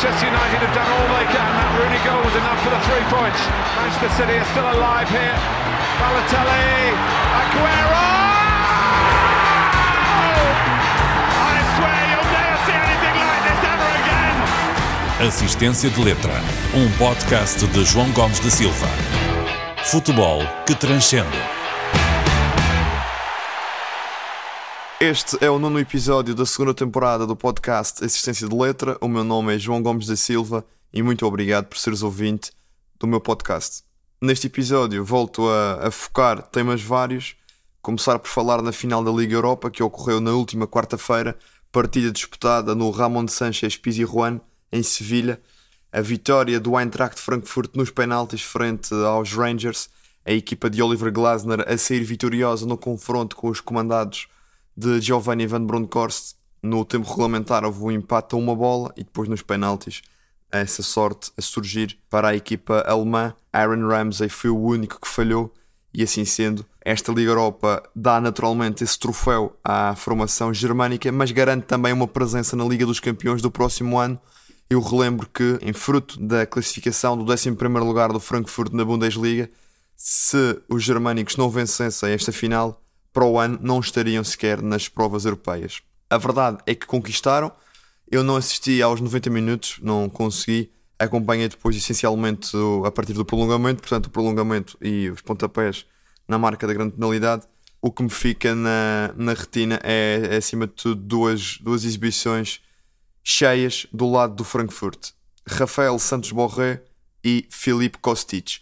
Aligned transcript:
Manchester 0.00 0.28
United 0.28 0.60
have 0.64 0.74
done 0.74 0.88
all 0.96 1.08
they 1.12 1.28
can. 1.28 1.44
That 1.60 1.76
Rooney 1.76 2.00
goal 2.08 2.24
was 2.24 2.32
enough 2.32 2.56
for 2.64 2.72
the 2.72 2.80
three 2.88 3.04
points. 3.12 3.36
Manchester 3.76 4.08
City 4.16 4.40
are 4.40 4.48
still 4.48 4.64
alive 4.64 5.04
here. 5.12 5.36
Balotelli, 6.00 6.96
Aguero! 7.36 8.08
I 11.36 11.56
swear 11.76 12.00
you'll 12.16 12.32
never 12.32 12.56
see 12.64 12.80
anything 12.80 13.16
like 13.28 13.44
this 13.44 13.60
ever 13.60 13.90
again. 14.00 15.28
Assistência 15.28 15.90
de 15.90 16.00
Letra, 16.02 16.40
um 16.72 16.88
podcast 16.96 17.66
de 17.66 17.84
João 17.84 18.10
Gomes 18.12 18.40
da 18.40 18.48
Silva. 18.48 18.88
Futebol 19.84 20.40
que 20.64 20.74
transcende. 20.74 21.59
Este 25.02 25.42
é 25.42 25.50
o 25.50 25.58
nono 25.58 25.80
episódio 25.80 26.34
da 26.34 26.44
segunda 26.44 26.74
temporada 26.74 27.26
do 27.26 27.34
podcast 27.34 28.04
Assistência 28.04 28.46
de 28.46 28.54
Letra. 28.54 28.98
O 29.00 29.08
meu 29.08 29.24
nome 29.24 29.54
é 29.54 29.58
João 29.58 29.82
Gomes 29.82 30.06
da 30.06 30.14
Silva 30.14 30.62
e 30.92 31.02
muito 31.02 31.24
obrigado 31.24 31.68
por 31.68 31.78
seres 31.78 32.02
ouvinte 32.02 32.52
do 32.98 33.06
meu 33.06 33.18
podcast. 33.18 33.82
Neste 34.20 34.48
episódio 34.48 35.02
volto 35.02 35.48
a, 35.48 35.86
a 35.86 35.90
focar 35.90 36.42
temas 36.42 36.82
vários, 36.82 37.34
começar 37.80 38.18
por 38.18 38.28
falar 38.28 38.60
na 38.60 38.72
final 38.72 39.02
da 39.02 39.10
Liga 39.10 39.32
Europa 39.32 39.70
que 39.70 39.82
ocorreu 39.82 40.20
na 40.20 40.32
última 40.32 40.66
quarta-feira, 40.66 41.34
partida 41.72 42.12
disputada 42.12 42.74
no 42.74 42.90
Ramon 42.90 43.26
Sanchez 43.26 43.78
Pizjuan 43.78 44.38
em 44.70 44.82
Sevilha, 44.82 45.40
a 45.90 46.02
vitória 46.02 46.60
do 46.60 46.78
Eintracht 46.78 47.18
Frankfurt 47.18 47.74
nos 47.74 47.90
penaltis 47.90 48.42
frente 48.42 48.92
aos 48.92 49.32
Rangers, 49.32 49.88
a 50.26 50.32
equipa 50.32 50.68
de 50.68 50.82
Oliver 50.82 51.10
Glasner 51.10 51.64
a 51.66 51.78
sair 51.78 52.04
vitoriosa 52.04 52.66
no 52.66 52.76
confronto 52.76 53.34
com 53.34 53.48
os 53.48 53.62
comandados 53.62 54.28
de 54.76 55.00
Giovanni 55.00 55.46
Van 55.46 55.64
Bronckhorst. 55.64 56.36
No 56.62 56.84
tempo 56.84 57.08
regulamentar 57.08 57.64
houve 57.64 57.82
um 57.82 57.90
empate 57.90 58.34
a 58.34 58.38
uma 58.38 58.54
bola 58.54 58.92
e 58.96 59.04
depois 59.04 59.28
nos 59.28 59.42
penaltis 59.42 60.02
essa 60.52 60.82
sorte 60.82 61.30
a 61.38 61.42
surgir 61.42 61.98
para 62.10 62.28
a 62.28 62.34
equipa 62.34 62.80
alemã. 62.86 63.34
Aaron 63.52 63.86
Ramsey 63.88 64.28
foi 64.28 64.50
o 64.50 64.58
único 64.58 65.00
que 65.00 65.08
falhou 65.08 65.52
e 65.92 66.02
assim 66.02 66.24
sendo, 66.24 66.64
esta 66.80 67.12
Liga 67.12 67.30
Europa 67.30 67.82
dá 67.94 68.20
naturalmente 68.20 68.84
esse 68.84 68.98
troféu 68.98 69.56
à 69.62 69.94
formação 69.96 70.54
germânica, 70.54 71.10
mas 71.10 71.32
garante 71.32 71.66
também 71.66 71.92
uma 71.92 72.06
presença 72.06 72.56
na 72.56 72.64
Liga 72.64 72.86
dos 72.86 73.00
Campeões 73.00 73.42
do 73.42 73.50
próximo 73.50 73.98
ano. 73.98 74.18
Eu 74.68 74.80
relembro 74.80 75.28
que, 75.28 75.58
em 75.60 75.72
fruto 75.72 76.20
da 76.20 76.46
classificação 76.46 77.16
do 77.16 77.30
11 77.30 77.50
lugar 77.80 78.12
do 78.12 78.20
Frankfurt 78.20 78.72
na 78.72 78.84
Bundesliga, 78.84 79.50
se 79.96 80.62
os 80.68 80.82
germânicos 80.84 81.36
não 81.36 81.50
vencessem 81.50 82.12
esta 82.12 82.30
final, 82.30 82.80
para 83.12 83.24
o 83.24 83.38
ano 83.38 83.58
não 83.60 83.80
estariam 83.80 84.22
sequer 84.22 84.62
nas 84.62 84.88
provas 84.88 85.24
europeias. 85.24 85.82
A 86.08 86.18
verdade 86.18 86.58
é 86.66 86.74
que 86.74 86.86
conquistaram. 86.86 87.52
Eu 88.10 88.24
não 88.24 88.36
assisti 88.36 88.82
aos 88.82 89.00
90 89.00 89.30
minutos, 89.30 89.78
não 89.82 90.08
consegui. 90.08 90.70
Acompanhei 90.98 91.48
depois 91.48 91.76
essencialmente 91.76 92.50
a 92.84 92.90
partir 92.90 93.12
do 93.12 93.24
prolongamento, 93.24 93.80
portanto, 93.80 94.06
o 94.06 94.10
prolongamento 94.10 94.76
e 94.82 95.08
os 95.08 95.22
pontapés 95.22 95.86
na 96.28 96.38
marca 96.38 96.66
da 96.66 96.74
grande 96.74 96.94
penalidade. 96.94 97.46
O 97.80 97.90
que 97.90 98.02
me 98.02 98.10
fica 98.10 98.54
na, 98.54 99.12
na 99.16 99.32
retina 99.32 99.80
é, 99.82 100.28
é, 100.32 100.36
acima 100.36 100.66
de 100.66 100.74
tudo, 100.74 101.00
duas, 101.00 101.58
duas 101.58 101.84
exibições 101.84 102.60
cheias 103.24 103.86
do 103.92 104.10
lado 104.10 104.34
do 104.34 104.44
Frankfurt: 104.44 105.12
Rafael 105.48 105.98
Santos 105.98 106.32
Borré 106.32 106.82
e 107.24 107.46
Filipe 107.50 107.98
Kostic 107.98 108.60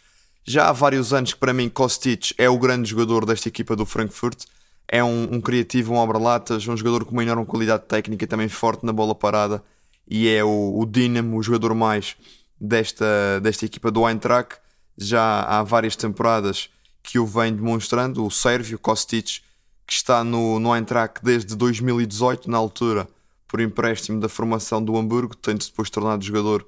já 0.49 0.71
há 0.71 0.73
vários 0.73 1.13
anos 1.13 1.35
que 1.35 1.39
para 1.39 1.53
mim 1.53 1.69
Kostic 1.69 2.33
é 2.39 2.49
o 2.49 2.59
grande 2.59 2.89
jogador 2.89 3.27
desta 3.27 3.49
equipa 3.49 3.77
do 3.77 3.85
Frankfurt. 3.85 4.45
É 4.91 5.05
um, 5.05 5.35
um 5.35 5.41
criativo, 5.43 5.93
um 5.93 5.97
obra-latas, 5.97 6.67
um 6.67 6.75
jogador 6.75 7.05
com 7.05 7.13
uma 7.13 7.23
enorme 7.23 7.45
qualidade 7.45 7.85
técnica, 7.85 8.27
também 8.27 8.49
forte 8.49 8.87
na 8.87 8.93
bola 8.93 9.15
parada 9.15 9.63
e 10.11 10.27
é 10.27 10.43
o, 10.43 10.79
o 10.79 10.87
Dinamo, 10.87 11.37
o 11.37 11.43
jogador 11.43 11.75
mais 11.75 12.17
desta, 12.59 13.39
desta 13.43 13.67
equipa 13.67 13.91
do 13.91 14.09
Eintracht. 14.09 14.59
Já 14.97 15.43
há 15.43 15.63
várias 15.63 15.95
temporadas 15.95 16.71
que 17.03 17.19
o 17.19 17.27
vem 17.27 17.55
demonstrando, 17.55 18.25
o 18.25 18.31
Sérvio 18.31 18.79
Kostic, 18.79 19.43
que 19.87 19.93
está 19.93 20.25
no, 20.25 20.59
no 20.59 20.75
Eintracht 20.75 21.23
desde 21.23 21.55
2018, 21.55 22.51
na 22.51 22.57
altura, 22.57 23.07
por 23.47 23.61
empréstimo 23.61 24.19
da 24.19 24.31
formação 24.31 24.83
do 24.83 24.97
Hamburgo, 24.97 25.37
tendo-se 25.37 25.69
depois 25.69 25.91
tornado 25.91 26.25
jogador 26.25 26.67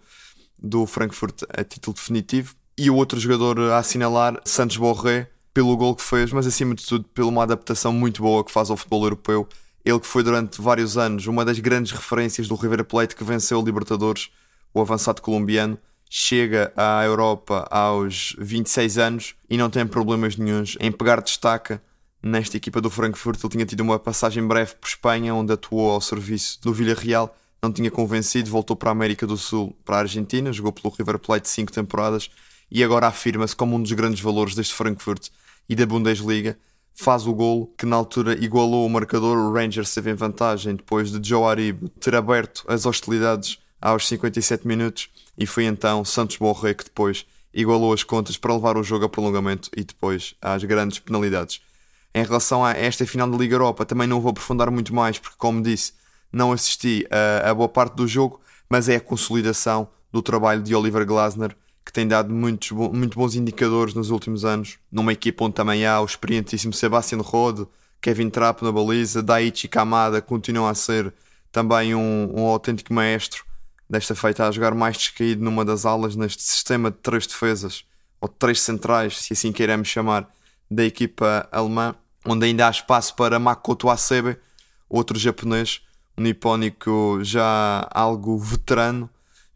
do 0.62 0.84
Frankfurt 0.86 1.44
a 1.48 1.64
título 1.64 1.94
definitivo 1.94 2.59
e 2.76 2.90
o 2.90 2.96
outro 2.96 3.18
jogador 3.18 3.58
a 3.72 3.78
assinalar, 3.78 4.40
Santos 4.44 4.76
Borré, 4.76 5.28
pelo 5.52 5.76
gol 5.76 5.94
que 5.94 6.02
fez, 6.02 6.32
mas 6.32 6.46
acima 6.46 6.74
de 6.74 6.84
tudo 6.84 7.04
pela 7.08 7.28
uma 7.28 7.42
adaptação 7.42 7.92
muito 7.92 8.22
boa 8.22 8.44
que 8.44 8.52
faz 8.52 8.70
ao 8.70 8.76
futebol 8.76 9.04
europeu. 9.04 9.48
Ele 9.84 9.98
que 9.98 10.06
foi 10.06 10.22
durante 10.22 10.60
vários 10.60 10.96
anos 10.96 11.26
uma 11.26 11.44
das 11.44 11.58
grandes 11.58 11.92
referências 11.92 12.46
do 12.46 12.54
River 12.54 12.84
Plate 12.84 13.16
que 13.16 13.24
venceu 13.24 13.60
o 13.60 13.64
Libertadores, 13.64 14.30
o 14.72 14.80
avançado 14.80 15.20
colombiano, 15.22 15.78
chega 16.08 16.72
à 16.76 17.04
Europa 17.04 17.66
aos 17.70 18.34
26 18.38 18.98
anos 18.98 19.34
e 19.48 19.56
não 19.56 19.70
tem 19.70 19.86
problemas 19.86 20.36
nenhums 20.36 20.76
em 20.80 20.90
pegar 20.90 21.20
destaca 21.20 21.82
nesta 22.22 22.56
equipa 22.56 22.80
do 22.80 22.90
Frankfurt. 22.90 23.42
Ele 23.42 23.50
tinha 23.50 23.66
tido 23.66 23.80
uma 23.80 23.98
passagem 23.98 24.46
breve 24.46 24.74
por 24.74 24.88
Espanha, 24.88 25.34
onde 25.34 25.52
atuou 25.52 25.90
ao 25.90 26.00
serviço 26.00 26.60
do 26.60 26.72
Villarreal, 26.72 27.34
não 27.62 27.72
tinha 27.72 27.90
convencido, 27.90 28.50
voltou 28.50 28.76
para 28.76 28.90
a 28.90 28.92
América 28.92 29.26
do 29.26 29.36
Sul, 29.36 29.76
para 29.84 29.96
a 29.96 30.00
Argentina, 30.00 30.52
jogou 30.52 30.72
pelo 30.72 30.92
River 30.94 31.18
Plate 31.18 31.48
cinco 31.48 31.72
temporadas 31.72 32.30
e 32.70 32.84
agora 32.84 33.08
afirma-se 33.08 33.56
como 33.56 33.76
um 33.76 33.82
dos 33.82 33.92
grandes 33.92 34.20
valores 34.20 34.54
deste 34.54 34.74
Frankfurt 34.74 35.28
e 35.68 35.74
da 35.74 35.86
Bundesliga. 35.86 36.58
Faz 36.94 37.26
o 37.26 37.32
gol 37.32 37.72
que 37.78 37.86
na 37.86 37.96
altura 37.96 38.34
igualou 38.34 38.86
o 38.86 38.90
marcador. 38.90 39.36
O 39.36 39.52
Rangers 39.52 39.92
teve 39.94 40.10
em 40.10 40.14
vantagem 40.14 40.76
depois 40.76 41.10
de 41.10 41.28
Joe 41.28 41.44
Aribo 41.44 41.88
ter 41.88 42.14
aberto 42.14 42.64
as 42.68 42.86
hostilidades 42.86 43.58
aos 43.80 44.06
57 44.06 44.66
minutos 44.66 45.08
e 45.38 45.46
foi 45.46 45.64
então 45.64 46.04
Santos 46.04 46.36
Borré 46.36 46.74
que 46.74 46.84
depois 46.84 47.26
igualou 47.52 47.92
as 47.92 48.04
contas 48.04 48.36
para 48.36 48.54
levar 48.54 48.76
o 48.76 48.82
jogo 48.82 49.06
a 49.06 49.08
prolongamento 49.08 49.70
e 49.76 49.82
depois 49.82 50.34
às 50.40 50.62
grandes 50.64 50.98
penalidades. 50.98 51.60
Em 52.14 52.24
relação 52.24 52.64
a 52.64 52.72
esta 52.72 53.06
final 53.06 53.30
da 53.30 53.36
Liga 53.36 53.54
Europa, 53.54 53.84
também 53.84 54.06
não 54.06 54.20
vou 54.20 54.30
aprofundar 54.30 54.70
muito 54.70 54.94
mais 54.94 55.18
porque, 55.18 55.36
como 55.38 55.62
disse, 55.62 55.92
não 56.32 56.52
assisti 56.52 57.06
a, 57.10 57.50
a 57.50 57.54
boa 57.54 57.68
parte 57.68 57.94
do 57.94 58.06
jogo, 58.06 58.40
mas 58.68 58.88
é 58.88 58.96
a 58.96 59.00
consolidação 59.00 59.88
do 60.12 60.20
trabalho 60.20 60.62
de 60.62 60.74
Oliver 60.74 61.06
Glasner 61.06 61.56
que 61.90 61.94
tem 61.94 62.06
dado 62.06 62.32
muitos, 62.32 62.70
muito 62.70 63.18
bons 63.18 63.34
indicadores 63.34 63.94
nos 63.94 64.10
últimos 64.10 64.44
anos. 64.44 64.78
Numa 64.92 65.12
equipa 65.12 65.44
onde 65.44 65.56
também 65.56 65.84
há 65.84 66.00
o 66.00 66.04
experientíssimo 66.04 66.72
Sebastian 66.72 67.18
Rode, 67.18 67.66
Kevin 68.00 68.30
Trapp 68.30 68.62
na 68.62 68.70
baliza, 68.70 69.20
Daichi 69.20 69.66
Kamada 69.66 70.22
continuam 70.22 70.68
a 70.68 70.74
ser 70.74 71.12
também 71.50 71.92
um, 71.92 72.32
um 72.32 72.46
autêntico 72.46 72.94
maestro. 72.94 73.44
Desta 73.88 74.14
feita 74.14 74.46
a 74.46 74.52
jogar 74.52 74.72
mais 74.72 74.96
descaído 74.96 75.42
numa 75.42 75.64
das 75.64 75.84
alas 75.84 76.14
neste 76.14 76.42
sistema 76.42 76.92
de 76.92 76.98
três 76.98 77.26
defesas, 77.26 77.84
ou 78.20 78.28
três 78.28 78.60
centrais, 78.60 79.18
se 79.18 79.32
assim 79.32 79.50
queiramos 79.50 79.88
chamar, 79.88 80.30
da 80.70 80.84
equipa 80.84 81.48
alemã, 81.50 81.96
onde 82.24 82.46
ainda 82.46 82.68
há 82.68 82.70
espaço 82.70 83.16
para 83.16 83.40
Makoto 83.40 83.90
Asebe, 83.90 84.36
outro 84.88 85.18
japonês, 85.18 85.80
um 86.16 86.22
nipónico 86.22 87.18
já 87.22 87.88
algo 87.90 88.38
veterano, 88.38 89.10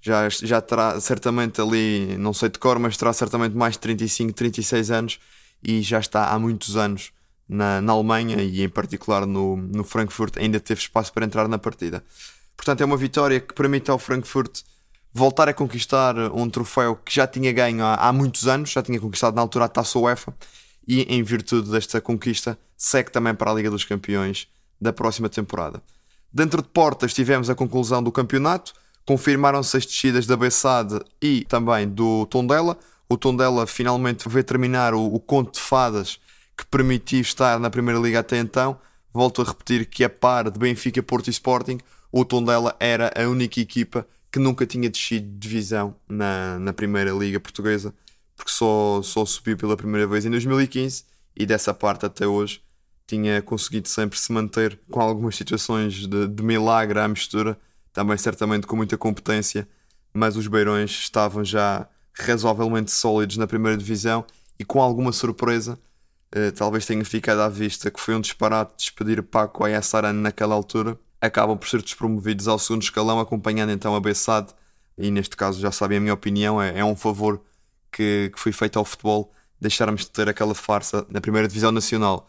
já, 0.05 0.29
já 0.29 0.61
terá 0.61 1.01
certamente 1.01 1.63
ali, 1.63 2.15
não 2.19 2.35
sei 2.35 2.51
de 2.51 2.59
cor, 2.59 2.79
mas 2.79 2.95
terá 2.95 3.11
certamente 3.15 3.57
mais 3.57 3.73
de 3.73 3.79
35, 3.79 4.35
36 4.35 4.91
anos 4.91 5.19
e 5.63 5.81
já 5.81 5.99
está 5.99 6.29
há 6.29 6.39
muitos 6.39 6.77
anos 6.77 7.11
na, 7.49 7.81
na 7.81 7.95
Alemanha 7.95 8.43
e 8.43 8.63
em 8.63 8.69
particular 8.69 9.25
no, 9.25 9.57
no 9.57 9.83
Frankfurt, 9.83 10.37
ainda 10.37 10.61
teve 10.61 10.81
espaço 10.81 11.11
para 11.11 11.25
entrar 11.25 11.49
na 11.49 11.59
partida. 11.59 12.05
Portanto, 12.55 12.83
é 12.83 12.85
uma 12.85 12.99
vitória 12.99 13.41
que 13.41 13.55
permite 13.55 13.91
ao 13.91 13.99
Frankfurt 13.99 14.61
voltar 15.11 15.49
a 15.49 15.55
conquistar 15.55 16.15
um 16.35 16.51
troféu 16.51 16.97
que 16.97 17.15
já 17.15 17.27
tinha 17.27 17.51
ganho 17.51 17.83
há, 17.83 17.95
há 17.95 18.13
muitos 18.13 18.47
anos, 18.47 18.73
já 18.73 18.83
tinha 18.83 19.01
conquistado 19.01 19.35
na 19.35 19.41
altura 19.41 19.65
a 19.65 19.69
Taça 19.69 19.99
UEFA 19.99 20.35
e 20.87 21.01
em 21.03 21.23
virtude 21.23 21.71
desta 21.71 21.99
conquista 21.99 22.59
segue 22.77 23.11
também 23.11 23.35
para 23.35 23.51
a 23.51 23.55
Liga 23.55 23.71
dos 23.71 23.85
Campeões 23.85 24.49
da 24.79 24.93
próxima 24.93 25.31
temporada. 25.31 25.83
Dentro 26.31 26.61
de 26.61 26.69
portas 26.69 27.15
tivemos 27.15 27.49
a 27.49 27.55
conclusão 27.55 28.03
do 28.03 28.13
campeonato, 28.13 28.75
confirmaram-se 29.07 29.77
as 29.77 29.87
descidas 29.87 30.27
da 30.27 30.37
Bessade 30.37 31.01
e 31.21 31.45
também 31.45 31.89
do 31.89 32.27
Tondela. 32.27 32.79
O 33.09 33.17
Tondela 33.17 33.67
finalmente 33.67 34.29
veio 34.29 34.45
terminar 34.45 34.95
o, 34.95 35.05
o 35.05 35.21
conto 35.21 35.55
de 35.55 35.61
fadas 35.61 36.19
que 36.57 36.65
permitiu 36.67 37.21
estar 37.21 37.59
na 37.59 37.71
Primeira 37.71 38.01
Liga 38.01 38.21
até 38.21 38.39
então. 38.39 38.79
Volto 39.13 39.43
a 39.43 39.45
repetir 39.45 39.87
que 39.87 40.03
a 40.05 40.11
par 40.11 40.51
de 40.51 40.59
Benfica, 40.59 41.03
Porto 41.03 41.29
e 41.29 41.31
Sporting, 41.31 41.79
o 42.11 42.25
Tondela 42.25 42.75
era 42.81 43.13
a 43.17 43.29
única 43.29 43.61
equipa 43.61 44.07
que 44.33 44.39
nunca 44.39 44.67
tinha 44.67 44.91
descido 44.91 45.27
de 45.27 45.39
divisão 45.39 45.95
na, 46.09 46.59
na 46.59 46.73
Primeira 46.73 47.13
Liga 47.13 47.39
Portuguesa, 47.39 47.95
porque 48.37 48.51
só, 48.51 49.01
só 49.03 49.25
subiu 49.25 49.57
pela 49.57 49.77
primeira 49.77 50.07
vez 50.07 50.25
em 50.25 50.31
2015 50.31 51.05
e 51.37 51.47
dessa 51.47 51.73
parte 51.73 52.07
até 52.07 52.27
hoje 52.27 52.61
tinha 53.07 53.43
conseguido 53.43 53.89
sempre 53.89 54.19
se 54.19 54.33
manter 54.33 54.79
com 54.91 55.01
algumas 55.01 55.37
situações 55.37 55.95
de, 55.95 56.27
de 56.27 56.43
milagre 56.43 56.99
à 56.99 57.07
mistura 57.07 57.59
também 57.95 58.19
certamente 58.19 58.67
com 58.67 58.77
muita 58.77 58.99
competência, 58.99 59.67
mas 60.13 60.37
os 60.37 60.47
Beirões 60.49 60.91
estavam 60.91 61.45
já 61.45 61.89
razoavelmente 62.13 62.91
sólidos 62.91 63.37
na 63.37 63.47
primeira 63.47 63.79
divisão 63.79 64.27
e 64.59 64.65
com 64.65 64.83
alguma 64.83 65.13
surpresa, 65.13 65.79
eh, 66.33 66.51
talvez 66.51 66.85
tenha 66.85 67.05
ficado 67.05 67.41
à 67.41 67.49
vista 67.49 67.91
que 67.91 68.01
foi 68.01 68.15
um 68.15 68.21
disparate 68.21 68.75
despedir 68.77 69.23
Paco 69.23 69.65
Ayasaran 69.65 70.13
naquela 70.13 70.55
altura, 70.55 70.99
acabam 71.21 71.57
por 71.57 71.69
ser 71.69 71.81
despromovidos 71.83 72.49
ao 72.49 72.59
segundo 72.59 72.83
escalão, 72.83 73.21
acompanhando 73.21 73.71
então 73.71 73.95
a 73.95 74.01
Bessade 74.01 74.53
e 74.99 75.11
neste 75.11 75.37
caso 75.37 75.61
já 75.61 75.71
sabem 75.71 75.99
a 75.99 76.01
minha 76.01 76.15
opinião, 76.15 76.61
é, 76.61 76.81
é 76.81 76.85
um 76.85 76.97
favor 76.97 77.41
que, 77.91 78.31
que 78.35 78.41
foi 78.41 78.53
feito 78.53 78.79
ao 78.79 78.85
futebol 78.85 79.33
deixarmos 79.61 80.03
de 80.03 80.11
ter 80.11 80.29
aquela 80.29 80.55
farsa 80.55 81.07
na 81.09 81.21
primeira 81.21 81.47
divisão 81.47 81.71
nacional. 81.73 82.29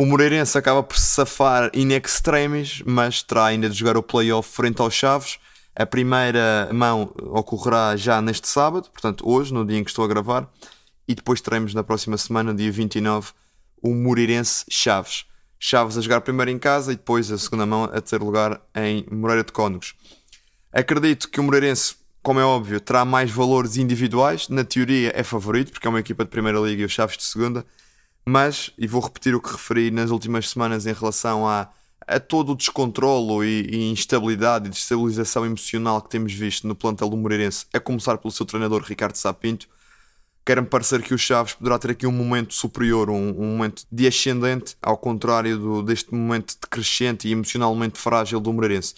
O 0.00 0.06
Moreirense 0.06 0.56
acaba 0.56 0.82
por 0.82 0.96
se 0.96 1.08
safar 1.08 1.70
in 1.74 1.90
extremis, 1.92 2.82
mas 2.86 3.22
terá 3.22 3.44
ainda 3.44 3.68
de 3.68 3.76
jogar 3.76 3.98
o 3.98 4.02
playoff 4.02 4.50
frente 4.50 4.80
aos 4.80 4.94
Chaves. 4.94 5.38
A 5.76 5.84
primeira 5.84 6.70
mão 6.72 7.12
ocorrerá 7.18 7.94
já 7.96 8.22
neste 8.22 8.48
sábado, 8.48 8.88
portanto 8.90 9.28
hoje, 9.28 9.52
no 9.52 9.62
dia 9.62 9.76
em 9.76 9.84
que 9.84 9.90
estou 9.90 10.02
a 10.02 10.08
gravar, 10.08 10.50
e 11.06 11.14
depois 11.14 11.42
teremos 11.42 11.74
na 11.74 11.84
próxima 11.84 12.16
semana, 12.16 12.54
dia 12.54 12.72
29, 12.72 13.32
o 13.82 13.94
Moreirense 13.94 14.64
Chaves. 14.70 15.26
Chaves 15.58 15.98
a 15.98 16.00
jogar 16.00 16.22
primeiro 16.22 16.50
em 16.50 16.58
casa 16.58 16.94
e 16.94 16.96
depois 16.96 17.30
a 17.30 17.36
segunda 17.36 17.66
mão 17.66 17.84
a 17.84 18.00
ter 18.00 18.22
lugar 18.22 18.58
em 18.74 19.04
Moreira 19.10 19.44
de 19.44 19.52
Cónegos. 19.52 19.94
Acredito 20.72 21.28
que 21.28 21.40
o 21.40 21.42
Moreirense, 21.42 21.96
como 22.22 22.40
é 22.40 22.44
óbvio, 22.44 22.80
terá 22.80 23.04
mais 23.04 23.30
valores 23.30 23.76
individuais. 23.76 24.48
Na 24.48 24.64
teoria 24.64 25.12
é 25.14 25.22
favorito, 25.22 25.72
porque 25.72 25.86
é 25.86 25.90
uma 25.90 26.00
equipa 26.00 26.24
de 26.24 26.30
primeira 26.30 26.58
liga 26.58 26.80
e 26.80 26.86
o 26.86 26.88
Chaves 26.88 27.18
de 27.18 27.24
segunda 27.24 27.66
mas, 28.30 28.70
e 28.78 28.86
vou 28.86 29.02
repetir 29.02 29.34
o 29.34 29.40
que 29.40 29.50
referi 29.50 29.90
nas 29.90 30.10
últimas 30.10 30.48
semanas 30.48 30.86
em 30.86 30.92
relação 30.92 31.48
a, 31.48 31.68
a 32.06 32.20
todo 32.20 32.52
o 32.52 32.54
descontrolo 32.54 33.44
e, 33.44 33.62
e 33.62 33.90
instabilidade 33.90 34.68
e 34.68 34.70
destabilização 34.70 35.44
emocional 35.44 36.00
que 36.00 36.10
temos 36.10 36.32
visto 36.32 36.68
no 36.68 36.76
plantel 36.76 37.08
do 37.08 37.16
Moreirense, 37.16 37.66
a 37.74 37.80
começar 37.80 38.16
pelo 38.18 38.30
seu 38.30 38.46
treinador 38.46 38.82
Ricardo 38.82 39.16
Sapinto, 39.16 39.66
quer-me 40.46 40.68
parecer 40.68 41.02
que 41.02 41.12
o 41.12 41.18
Chaves 41.18 41.54
poderá 41.54 41.76
ter 41.76 41.90
aqui 41.90 42.06
um 42.06 42.12
momento 42.12 42.54
superior, 42.54 43.10
um, 43.10 43.30
um 43.30 43.46
momento 43.56 43.84
de 43.90 44.06
ascendente, 44.06 44.76
ao 44.80 44.96
contrário 44.96 45.58
do, 45.58 45.82
deste 45.82 46.14
momento 46.14 46.56
decrescente 46.60 47.26
e 47.26 47.32
emocionalmente 47.32 47.98
frágil 47.98 48.38
do 48.38 48.52
Moreirense. 48.52 48.94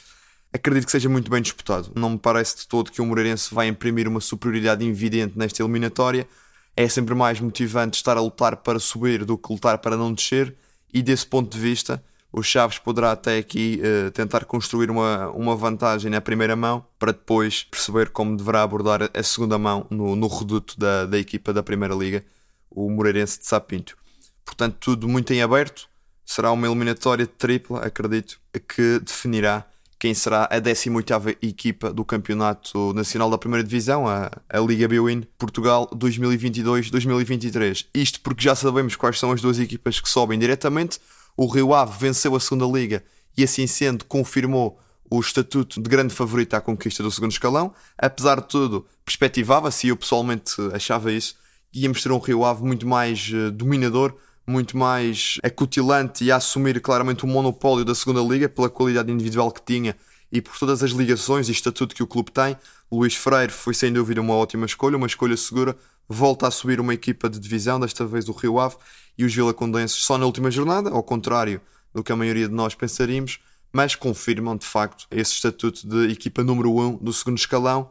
Acredito 0.53 0.85
que 0.85 0.93
seja 0.93 1.09
muito 1.09 1.31
bem 1.31 1.41
disputado. 1.41 1.91
Não 1.95 2.11
me 2.11 2.19
parece 2.19 2.59
de 2.59 2.69
todo 2.69 2.93
que 2.93 3.01
o 3.01 3.07
Moreirense 3.07 3.55
vai 3.55 3.67
imprimir 3.67 4.07
uma 4.07 4.21
superioridade 4.21 4.87
evidente 4.87 5.39
nesta 5.39 5.63
eliminatória 5.63 6.29
é 6.77 6.89
sempre 6.89 7.15
mais 7.15 7.41
motivante 7.41 7.97
estar 7.97 8.17
a 8.17 8.21
lutar 8.21 8.57
para 8.57 8.79
subir 8.79 9.25
do 9.25 9.37
que 9.37 9.53
lutar 9.53 9.79
para 9.79 9.97
não 9.97 10.13
descer, 10.13 10.55
e 10.93 11.03
desse 11.03 11.27
ponto 11.27 11.51
de 11.51 11.59
vista, 11.61 12.03
o 12.33 12.43
Chaves 12.43 12.79
poderá 12.79 13.13
até 13.13 13.37
aqui 13.37 13.81
uh, 13.83 14.11
tentar 14.11 14.47
construir 14.47 14.91
uma, 14.91 15.29
uma 15.31 15.55
vantagem 15.55 16.11
na 16.11 16.21
primeira 16.21 16.57
mão 16.57 16.85
para 16.99 17.13
depois 17.13 17.65
perceber 17.65 18.09
como 18.09 18.37
deverá 18.37 18.63
abordar 18.63 19.11
a 19.13 19.23
segunda 19.23 19.59
mão 19.59 19.87
no, 19.91 20.17
no 20.17 20.27
reduto 20.29 20.79
da, 20.79 21.05
da 21.05 21.19
equipa 21.19 21.53
da 21.53 21.63
Primeira 21.63 21.95
Liga, 21.95 22.25
o 22.71 22.89
Moreirense 22.91 23.39
de 23.39 23.47
Sapinto. 23.47 23.97
Portanto, 24.45 24.77
tudo 24.81 25.07
muito 25.07 25.33
em 25.33 25.43
aberto. 25.43 25.89
Será 26.25 26.51
uma 26.53 26.67
eliminatória 26.67 27.27
tripla, 27.27 27.81
acredito, 27.81 28.41
que 28.67 28.99
definirá 29.01 29.67
quem 30.03 30.15
será 30.15 30.49
a 30.51 30.61
18ª 30.61 31.37
equipa 31.41 31.93
do 31.93 32.05
Campeonato 32.05 32.93
Nacional 32.93 33.31
da 33.31 33.39
Primeira 33.39 33.63
Divisão, 33.63 34.09
a, 34.09 34.33
a 34.49 34.59
Liga 34.59 34.89
Biwin 34.89 35.23
Portugal 35.39 35.89
2022-2023. 35.95 37.87
Isto 37.95 38.21
porque 38.21 38.43
já 38.43 38.57
sabemos 38.57 38.97
quais 38.97 39.17
são 39.17 39.31
as 39.31 39.41
duas 39.41 39.61
equipas 39.61 40.01
que 40.01 40.09
sobem 40.09 40.41
diretamente. 40.41 40.99
O 41.37 41.47
Rio 41.47 41.73
Ave 41.73 41.97
venceu 42.01 42.35
a 42.35 42.41
segunda 42.41 42.67
Liga 42.67 43.05
e 43.39 43.45
assim 43.45 43.65
sendo 43.69 44.05
confirmou 44.07 44.77
o 45.09 45.21
estatuto 45.21 45.81
de 45.81 45.89
grande 45.89 46.13
favorito 46.13 46.55
à 46.55 46.61
conquista 46.61 47.01
do 47.01 47.11
segundo 47.13 47.31
escalão. 47.31 47.73
Apesar 47.97 48.41
de 48.41 48.49
tudo, 48.49 48.85
perspectivava-se, 49.05 49.87
e 49.87 49.91
eu 49.91 49.97
pessoalmente 49.97 50.55
achava 50.75 51.13
isso, 51.13 51.37
íamos 51.73 52.03
ter 52.03 52.11
um 52.11 52.19
Rio 52.19 52.45
Ave 52.45 52.65
muito 52.65 52.89
mais 52.89 53.31
uh, 53.33 53.53
dominador, 53.53 54.17
muito 54.53 54.77
mais 54.77 55.39
acutilante 55.43 56.23
e 56.23 56.31
a 56.31 56.37
assumir 56.37 56.79
claramente 56.81 57.25
o 57.25 57.27
monopólio 57.27 57.85
da 57.85 57.95
segunda 57.95 58.21
liga 58.21 58.49
pela 58.49 58.69
qualidade 58.69 59.11
individual 59.11 59.51
que 59.51 59.63
tinha 59.63 59.97
e 60.31 60.41
por 60.43 60.59
todas 60.59 60.83
as 60.83 60.91
ligações 60.91 61.49
e 61.49 61.53
estatuto 61.53 61.95
que 61.95 62.03
o 62.03 62.07
clube 62.07 62.31
tem. 62.31 62.57
Luís 62.91 63.15
Freire 63.15 63.51
foi 63.51 63.73
sem 63.73 63.91
dúvida 63.91 64.21
uma 64.21 64.35
ótima 64.35 64.67
escolha, 64.67 64.97
uma 64.97 65.07
escolha 65.07 65.37
segura. 65.37 65.75
Volta 66.07 66.47
a 66.47 66.51
subir 66.51 66.79
uma 66.79 66.93
equipa 66.93 67.29
de 67.31 67.39
divisão, 67.39 67.81
desta 67.81 68.05
vez 68.05 68.29
o 68.29 68.33
Rio 68.33 68.59
Ave 68.59 68.77
e 69.17 69.25
os 69.25 69.35
Vilacondenses 69.35 70.05
só 70.05 70.19
na 70.19 70.27
última 70.27 70.51
jornada, 70.51 70.91
ao 70.91 71.03
contrário 71.03 71.61
do 71.95 72.05
que 72.05 72.13
a 72.13 72.17
maioria 72.17 72.49
de 72.49 72.55
nós 72.55 72.75
pensaríamos, 72.75 73.39
mas 73.73 73.95
confirmam 73.95 74.57
de 74.57 74.67
facto 74.67 75.07
esse 75.11 75.33
estatuto 75.33 75.87
de 75.87 76.13
equipa 76.13 76.45
número 76.45 76.71
1 76.75 76.87
um 76.87 76.97
do 76.97 77.13
segundo 77.13 77.39
escalão 77.39 77.91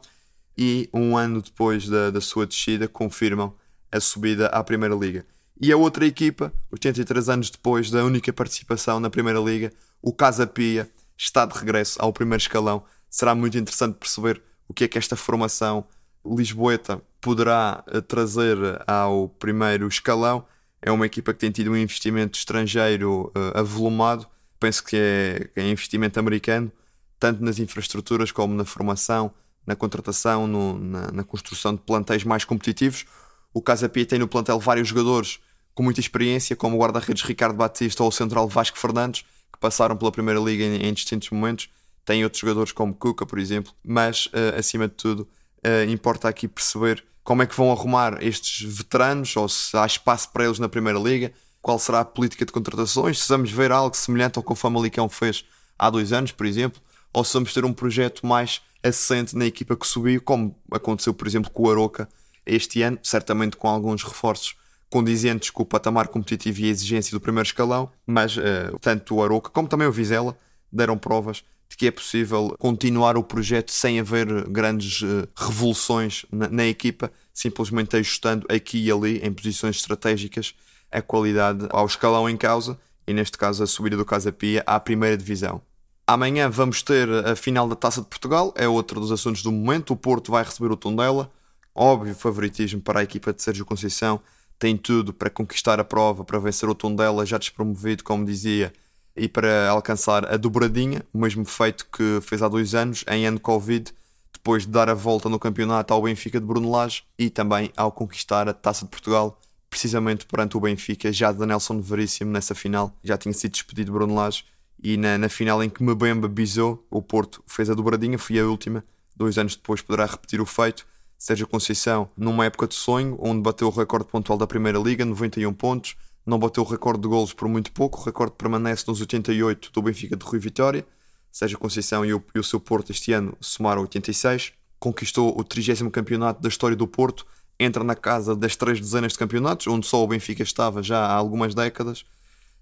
e 0.56 0.88
um 0.92 1.16
ano 1.16 1.42
depois 1.42 1.88
da, 1.88 2.10
da 2.10 2.20
sua 2.20 2.46
descida 2.46 2.86
confirmam 2.86 3.54
a 3.90 3.98
subida 3.98 4.46
à 4.46 4.62
Primeira 4.62 4.94
Liga. 4.94 5.26
E 5.60 5.72
a 5.72 5.76
outra 5.76 6.06
equipa, 6.06 6.52
83 6.70 7.28
anos 7.28 7.50
depois 7.50 7.90
da 7.90 8.04
única 8.04 8.32
participação 8.32 8.98
na 8.98 9.10
Primeira 9.10 9.38
Liga, 9.38 9.72
o 10.00 10.12
Casa 10.12 10.46
Pia, 10.46 10.90
está 11.16 11.46
de 11.46 11.56
regresso 11.56 12.00
ao 12.00 12.12
primeiro 12.12 12.40
escalão. 12.40 12.84
Será 13.08 13.34
muito 13.34 13.56
interessante 13.56 13.96
perceber 13.96 14.42
o 14.68 14.74
que 14.74 14.84
é 14.84 14.88
que 14.88 14.98
esta 14.98 15.14
formação 15.14 15.84
lisboeta 16.24 17.00
poderá 17.20 17.84
eh, 17.86 18.00
trazer 18.00 18.56
ao 18.86 19.28
primeiro 19.28 19.86
escalão. 19.86 20.44
É 20.80 20.90
uma 20.90 21.06
equipa 21.06 21.32
que 21.32 21.38
tem 21.38 21.50
tido 21.50 21.70
um 21.70 21.76
investimento 21.76 22.36
estrangeiro 22.36 23.32
uh, 23.36 23.58
avolumado, 23.58 24.26
penso 24.58 24.82
que 24.82 24.96
é, 24.96 25.50
é 25.54 25.70
investimento 25.70 26.18
americano, 26.18 26.72
tanto 27.20 27.44
nas 27.44 27.60
infraestruturas 27.60 28.32
como 28.32 28.52
na 28.52 28.64
formação, 28.64 29.32
na 29.64 29.76
contratação, 29.76 30.48
no, 30.48 30.76
na, 30.76 31.12
na, 31.12 31.24
construção 31.24 31.74
de 31.74 31.80
plantéis 31.82 32.24
mais 32.24 32.44
competitivos. 32.44 33.04
O 33.54 33.60
Casa 33.60 33.88
Pia 33.88 34.06
tem 34.06 34.18
no 34.18 34.26
plantel 34.26 34.58
vários 34.58 34.88
jogadores 34.88 35.38
com 35.74 35.82
muita 35.82 36.00
experiência, 36.00 36.56
como 36.56 36.76
o 36.76 36.80
guarda-redes 36.80 37.22
Ricardo 37.22 37.56
Batista 37.56 38.02
ou 38.02 38.08
o 38.08 38.12
central 38.12 38.48
Vasco 38.48 38.78
Fernandes, 38.78 39.24
que 39.52 39.58
passaram 39.60 39.96
pela 39.96 40.12
Primeira 40.12 40.40
Liga 40.40 40.64
em, 40.64 40.86
em 40.86 40.92
distintos 40.92 41.30
momentos. 41.30 41.68
Tem 42.04 42.24
outros 42.24 42.40
jogadores 42.40 42.72
como 42.72 42.94
Cuca, 42.94 43.24
por 43.24 43.38
exemplo, 43.38 43.72
mas 43.84 44.26
uh, 44.26 44.58
acima 44.58 44.88
de 44.88 44.94
tudo, 44.94 45.28
uh, 45.64 45.90
importa 45.90 46.28
aqui 46.28 46.48
perceber 46.48 47.04
como 47.22 47.42
é 47.42 47.46
que 47.46 47.56
vão 47.56 47.70
arrumar 47.70 48.18
estes 48.22 48.66
veteranos 48.68 49.36
ou 49.36 49.48
se 49.48 49.76
há 49.76 49.86
espaço 49.86 50.30
para 50.32 50.44
eles 50.44 50.58
na 50.58 50.68
Primeira 50.68 50.98
Liga, 50.98 51.32
qual 51.60 51.78
será 51.78 52.00
a 52.00 52.04
política 52.04 52.44
de 52.44 52.52
contratações, 52.52 53.20
se 53.20 53.28
vamos 53.28 53.50
ver 53.52 53.70
algo 53.70 53.96
semelhante 53.96 54.36
ao 54.36 54.42
que 54.42 54.52
o 54.52 54.56
Famalicão 54.56 55.08
fez 55.08 55.44
há 55.78 55.88
dois 55.88 56.12
anos, 56.12 56.32
por 56.32 56.44
exemplo, 56.44 56.82
ou 57.12 57.22
se 57.22 57.34
vamos 57.34 57.54
ter 57.54 57.64
um 57.64 57.72
projeto 57.72 58.26
mais 58.26 58.60
assente 58.82 59.36
na 59.36 59.46
equipa 59.46 59.76
que 59.76 59.86
subiu, 59.86 60.20
como 60.20 60.58
aconteceu, 60.72 61.14
por 61.14 61.28
exemplo, 61.28 61.50
com 61.50 61.62
o 61.62 61.70
Aroca 61.70 62.08
este 62.46 62.82
ano, 62.82 62.98
certamente 63.02 63.56
com 63.56 63.68
alguns 63.68 64.02
reforços 64.02 64.56
condizentes 64.90 65.48
com 65.48 65.62
o 65.62 65.66
patamar 65.66 66.08
competitivo 66.08 66.60
e 66.60 66.64
a 66.64 66.68
exigência 66.68 67.12
do 67.12 67.20
primeiro 67.20 67.46
escalão, 67.46 67.90
mas 68.06 68.36
uh, 68.36 68.78
tanto 68.80 69.14
o 69.14 69.22
Aroca 69.22 69.50
como 69.50 69.66
também 69.66 69.88
o 69.88 69.92
Vizela 69.92 70.36
deram 70.70 70.98
provas 70.98 71.42
de 71.68 71.76
que 71.78 71.86
é 71.86 71.90
possível 71.90 72.54
continuar 72.58 73.16
o 73.16 73.24
projeto 73.24 73.72
sem 73.72 73.98
haver 73.98 74.46
grandes 74.50 75.00
uh, 75.00 75.26
revoluções 75.34 76.26
na, 76.30 76.48
na, 76.48 76.66
equipa, 76.66 77.10
simplesmente 77.32 77.96
ajustando 77.96 78.46
aqui 78.50 78.84
e 78.84 78.92
ali 78.92 79.18
em 79.24 79.32
posições 79.32 79.76
estratégicas 79.76 80.54
a 80.90 81.00
qualidade 81.00 81.66
ao 81.70 81.86
escalão 81.86 82.28
em 82.28 82.36
causa 82.36 82.78
e 83.06 83.14
neste 83.14 83.38
caso 83.38 83.62
a 83.62 83.66
subida 83.66 83.96
do 83.96 84.04
Casa 84.04 84.30
Pia 84.30 84.62
à 84.66 84.78
primeira 84.78 85.16
divisão. 85.16 85.62
Amanhã 86.06 86.50
vamos 86.50 86.82
ter 86.82 87.08
a 87.26 87.34
final 87.34 87.66
da 87.66 87.74
Taça 87.74 88.02
de 88.02 88.06
Portugal, 88.08 88.52
é 88.56 88.68
outro 88.68 89.00
dos 89.00 89.10
assuntos 89.10 89.42
do 89.42 89.50
momento. 89.50 89.92
O 89.94 89.96
Porto 89.96 90.32
vai 90.32 90.44
receber 90.44 90.70
o 90.70 90.76
Tondela, 90.76 91.30
óbvio 91.74 92.14
favoritismo 92.14 92.80
para 92.80 93.00
a 93.00 93.02
equipa 93.02 93.32
de 93.32 93.42
Sérgio 93.42 93.64
Conceição. 93.64 94.20
Tem 94.58 94.76
tudo 94.76 95.12
para 95.12 95.28
conquistar 95.28 95.80
a 95.80 95.84
prova, 95.84 96.24
para 96.24 96.38
vencer 96.38 96.68
o 96.68 96.74
Tondela 96.74 97.26
já 97.26 97.38
despromovido, 97.38 98.04
como 98.04 98.24
dizia, 98.24 98.72
e 99.16 99.28
para 99.28 99.68
alcançar 99.68 100.32
a 100.32 100.36
dobradinha, 100.36 101.04
o 101.12 101.18
mesmo 101.18 101.44
feito 101.44 101.86
que 101.86 102.20
fez 102.22 102.42
há 102.42 102.48
dois 102.48 102.74
anos, 102.74 103.04
em 103.08 103.26
ano 103.26 103.40
Covid, 103.40 103.92
depois 104.32 104.64
de 104.64 104.70
dar 104.70 104.88
a 104.88 104.94
volta 104.94 105.28
no 105.28 105.38
campeonato 105.38 105.92
ao 105.92 106.02
Benfica 106.02 106.40
de 106.40 106.46
Bruno 106.46 106.70
Lage 106.70 107.04
e 107.18 107.28
também 107.28 107.70
ao 107.76 107.92
conquistar 107.92 108.48
a 108.48 108.52
Taça 108.52 108.84
de 108.84 108.90
Portugal, 108.90 109.40
precisamente 109.68 110.26
perante 110.26 110.56
o 110.56 110.60
Benfica, 110.60 111.12
já 111.12 111.32
de 111.32 111.44
Nelson 111.46 111.80
Veríssimo 111.80 112.30
nessa 112.30 112.54
final, 112.54 112.96
já 113.02 113.16
tinha 113.16 113.32
sido 113.32 113.52
despedido 113.52 113.86
de 113.86 113.92
Bruno 113.92 114.14
Lage, 114.14 114.44
e 114.82 114.96
na, 114.96 115.16
na 115.16 115.28
final 115.28 115.62
em 115.62 115.70
que 115.70 115.82
Mbemba 115.82 116.28
bisou, 116.28 116.84
o 116.90 117.00
Porto 117.00 117.42
fez 117.46 117.70
a 117.70 117.74
dobradinha, 117.74 118.18
foi 118.18 118.38
a 118.40 118.44
última, 118.44 118.84
dois 119.16 119.38
anos 119.38 119.54
depois 119.54 119.80
poderá 119.80 120.06
repetir 120.06 120.40
o 120.40 120.46
feito, 120.46 120.84
Sérgio 121.22 121.46
Conceição, 121.46 122.10
numa 122.16 122.46
época 122.46 122.66
de 122.66 122.74
sonho, 122.74 123.16
onde 123.20 123.40
bateu 123.40 123.68
o 123.68 123.70
recorde 123.70 124.08
pontual 124.08 124.36
da 124.36 124.44
Primeira 124.44 124.76
Liga, 124.80 125.04
91 125.04 125.54
pontos, 125.54 125.94
não 126.26 126.36
bateu 126.36 126.64
o 126.64 126.66
recorde 126.66 127.00
de 127.02 127.06
golos 127.06 127.32
por 127.32 127.46
muito 127.46 127.70
pouco, 127.70 128.00
o 128.00 128.02
recorde 128.02 128.34
permanece 128.36 128.82
nos 128.88 129.00
88 129.00 129.70
do 129.70 129.82
Benfica 129.82 130.16
de 130.16 130.24
Rui 130.24 130.40
Vitória. 130.40 130.84
Sérgio 131.30 131.60
Conceição 131.60 132.04
e 132.04 132.12
o, 132.12 132.20
e 132.34 132.40
o 132.40 132.42
seu 132.42 132.58
Porto 132.58 132.90
este 132.90 133.12
ano 133.12 133.36
somaram 133.40 133.82
86, 133.82 134.52
conquistou 134.80 135.38
o 135.38 135.44
30 135.44 135.88
campeonato 135.90 136.42
da 136.42 136.48
história 136.48 136.76
do 136.76 136.88
Porto, 136.88 137.24
entra 137.56 137.84
na 137.84 137.94
casa 137.94 138.34
das 138.34 138.56
três 138.56 138.80
dezenas 138.80 139.12
de 139.12 139.18
campeonatos, 139.20 139.68
onde 139.68 139.86
só 139.86 140.02
o 140.02 140.08
Benfica 140.08 140.42
estava 140.42 140.82
já 140.82 141.06
há 141.06 141.14
algumas 141.14 141.54
décadas, 141.54 142.04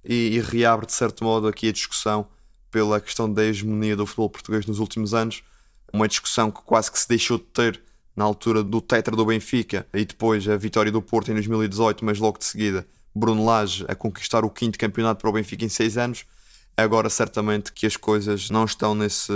e, 0.05 0.37
e 0.37 0.38
reabre 0.38 0.85
de 0.85 0.93
certo 0.93 1.25
modo 1.25 1.49
aqui 1.49 1.71
a 1.71 1.73
discussão 1.73 2.26
pela 2.71 3.00
questão 3.00 3.33
da 3.33 3.43
hegemonia 3.43 3.97
do 3.97 4.05
futebol 4.05 4.29
português 4.29 4.67
nos 4.67 4.81
últimos 4.81 5.14
anos, 5.14 5.43
uma 5.90 6.07
discussão 6.07 6.50
que 6.50 6.61
quase 6.61 6.93
que 6.93 6.99
se 6.99 7.09
deixou 7.09 7.38
de 7.38 7.45
ter 7.45 7.83
na 8.21 8.27
altura 8.27 8.62
do 8.62 8.83
Tetra 8.83 9.17
do 9.17 9.25
Benfica 9.25 9.87
e 9.95 10.05
depois 10.05 10.47
a 10.47 10.55
vitória 10.55 10.93
do 10.93 11.00
Porto 11.00 11.31
em 11.31 11.35
2018, 11.35 12.05
mas 12.05 12.19
logo 12.19 12.39
de 12.39 12.45
seguida 12.45 12.87
Bruno 13.15 13.47
Lage 13.47 13.83
a 13.89 13.95
conquistar 13.95 14.45
o 14.45 14.50
quinto 14.50 14.79
campeonato 14.79 15.23
para 15.23 15.31
o 15.31 15.33
Benfica 15.33 15.65
em 15.65 15.71
seis 15.71 15.97
anos. 15.97 16.27
Agora, 16.77 17.09
certamente 17.09 17.73
que 17.73 17.87
as 17.87 17.97
coisas 17.97 18.50
não 18.50 18.67
estão 18.67 18.95
nesse. 18.95 19.33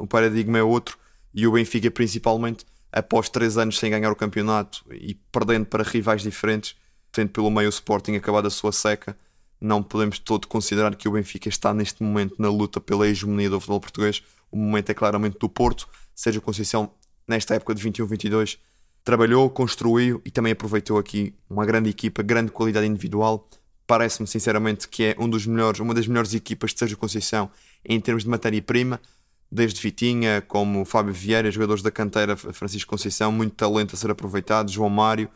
O 0.00 0.08
paradigma 0.08 0.58
é 0.58 0.62
outro 0.62 0.98
e 1.32 1.46
o 1.46 1.52
Benfica 1.52 1.88
principalmente, 1.88 2.66
após 2.90 3.28
três 3.28 3.56
anos 3.56 3.78
sem 3.78 3.92
ganhar 3.92 4.10
o 4.10 4.16
campeonato 4.16 4.84
e 4.90 5.14
perdendo 5.30 5.66
para 5.66 5.84
rivais 5.84 6.22
diferentes, 6.22 6.74
tendo 7.12 7.30
pelo 7.30 7.48
meio 7.48 7.68
o 7.68 7.70
Sporting 7.70 8.16
acabado 8.16 8.48
a 8.48 8.50
sua 8.50 8.72
seca, 8.72 9.16
não 9.60 9.84
podemos 9.84 10.18
todo 10.18 10.48
considerar 10.48 10.96
que 10.96 11.08
o 11.08 11.12
Benfica 11.12 11.48
está 11.48 11.72
neste 11.72 12.02
momento 12.02 12.34
na 12.40 12.50
luta 12.50 12.80
pela 12.80 13.06
hegemonia 13.06 13.48
do 13.48 13.60
futebol 13.60 13.80
português. 13.80 14.20
O 14.50 14.56
momento 14.56 14.90
é 14.90 14.94
claramente 14.94 15.38
do 15.38 15.48
Porto, 15.48 15.88
seja 16.12 16.40
Conceição 16.40 16.90
nesta 17.26 17.54
época 17.54 17.74
de 17.74 17.82
21-22 17.88 18.58
trabalhou, 19.04 19.48
construiu 19.48 20.20
e 20.24 20.30
também 20.30 20.52
aproveitou 20.52 20.98
aqui 20.98 21.32
uma 21.48 21.64
grande 21.64 21.88
equipa, 21.88 22.22
grande 22.22 22.50
qualidade 22.50 22.86
individual. 22.86 23.48
Parece-me 23.86 24.26
sinceramente 24.26 24.88
que 24.88 25.04
é 25.04 25.16
um 25.16 25.28
dos 25.28 25.46
melhores, 25.46 25.78
uma 25.78 25.94
das 25.94 26.08
melhores 26.08 26.34
equipas 26.34 26.72
de 26.72 26.80
Sérgio 26.80 26.98
Conceição 26.98 27.48
em 27.84 28.00
termos 28.00 28.24
de 28.24 28.28
matéria-prima, 28.28 29.00
desde 29.50 29.80
Vitinha, 29.80 30.42
como 30.42 30.84
Fábio 30.84 31.14
Vieira, 31.14 31.50
jogadores 31.52 31.82
da 31.82 31.90
canteira 31.90 32.36
Francisco 32.36 32.90
Conceição, 32.90 33.30
muito 33.30 33.54
talento 33.54 33.94
a 33.94 33.96
ser 33.96 34.10
aproveitado, 34.10 34.72
João 34.72 34.90
Mário, 34.90 35.28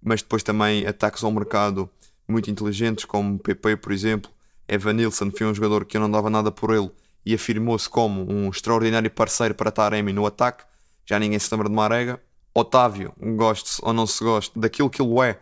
mas 0.00 0.22
depois 0.22 0.44
também 0.44 0.86
ataques 0.86 1.24
ao 1.24 1.32
mercado 1.32 1.90
muito 2.28 2.48
inteligentes, 2.48 3.04
como 3.04 3.38
PP, 3.38 3.76
por 3.78 3.90
exemplo. 3.92 4.30
Evan 4.68 4.94
Nilsson 4.94 5.30
foi 5.30 5.46
um 5.46 5.54
jogador 5.54 5.84
que 5.84 5.96
eu 5.96 6.00
não 6.00 6.10
dava 6.10 6.30
nada 6.30 6.50
por 6.50 6.72
ele 6.72 6.90
e 7.24 7.34
afirmou-se 7.34 7.88
como 7.88 8.30
um 8.30 8.48
extraordinário 8.48 9.10
parceiro 9.10 9.54
para 9.54 9.72
Taremi 9.72 10.12
no 10.12 10.26
ataque. 10.26 10.64
Já 11.06 11.18
ninguém 11.18 11.38
se 11.38 11.48
lembra 11.52 11.68
de 11.68 11.74
Marega. 11.74 12.20
Otávio, 12.52 13.12
goste 13.36 13.78
ou 13.82 13.92
não 13.92 14.06
se 14.06 14.24
goste, 14.24 14.58
daquilo 14.58 14.90
que 14.90 15.00
ele 15.00 15.20
é 15.20 15.38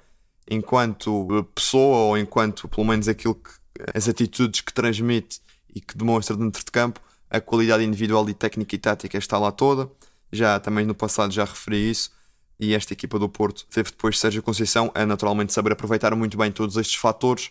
enquanto 0.51 1.29
eh, 1.31 1.47
pessoa 1.55 1.99
ou 1.99 2.19
enquanto, 2.19 2.69
pelo 2.69 2.87
menos, 2.87 3.09
aquilo 3.09 3.37
que 3.37 3.51
as 3.95 4.09
atitudes 4.09 4.61
que 4.61 4.73
transmite 4.73 5.41
e 5.75 5.81
que 5.81 5.97
demonstra 5.97 6.37
dentro 6.37 6.65
de 6.65 6.71
campo, 6.71 7.01
a 7.31 7.41
qualidade 7.41 7.85
individual 7.85 8.29
e 8.29 8.35
técnica 8.35 8.75
e 8.75 8.79
tática 8.79 9.19
está 9.19 9.39
lá 9.39 9.51
toda. 9.51 9.91
Já 10.33 10.59
também 10.61 10.85
no 10.85 10.95
passado 10.95 11.33
já 11.33 11.45
referi 11.45 11.91
isso. 11.91 12.13
E 12.59 12.75
esta 12.75 12.93
equipa 12.93 13.19
do 13.19 13.29
Porto 13.29 13.67
teve 13.67 13.91
depois 13.91 14.19
Sérgio 14.19 14.43
Conceição 14.43 14.91
a 14.95 15.05
naturalmente 15.05 15.53
saber 15.53 15.73
aproveitar 15.73 16.15
muito 16.15 16.37
bem 16.37 16.53
todos 16.53 16.77
estes 16.77 16.97
fatores 16.97 17.51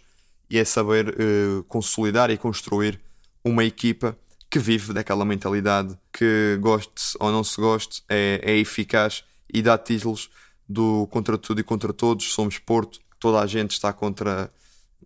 e 0.50 0.58
é 0.58 0.64
saber 0.64 1.10
uh, 1.10 1.64
consolidar 1.66 2.30
e 2.30 2.38
construir 2.38 3.00
uma 3.44 3.66
equipa 3.66 4.18
que 4.54 4.60
vive 4.60 4.94
daquela 4.94 5.26
mentalidade 5.26 5.98
que 6.12 6.60
goste 6.62 7.18
ou 7.20 7.32
não 7.32 7.44
se 7.44 7.60
goste, 7.60 8.04
é, 8.08 8.40
é 8.44 8.56
eficaz 8.56 9.24
e 9.52 9.64
dá 9.64 9.80
títulos 9.80 10.30
do 10.70 11.08
contra 11.08 11.40
tudo 11.40 11.60
e 11.60 11.64
contra 11.64 11.92
todos. 11.92 12.32
Somos 12.32 12.60
Porto, 12.60 13.00
toda 13.20 13.40
a 13.40 13.48
gente 13.48 13.72
está 13.72 13.92
contra 13.92 14.54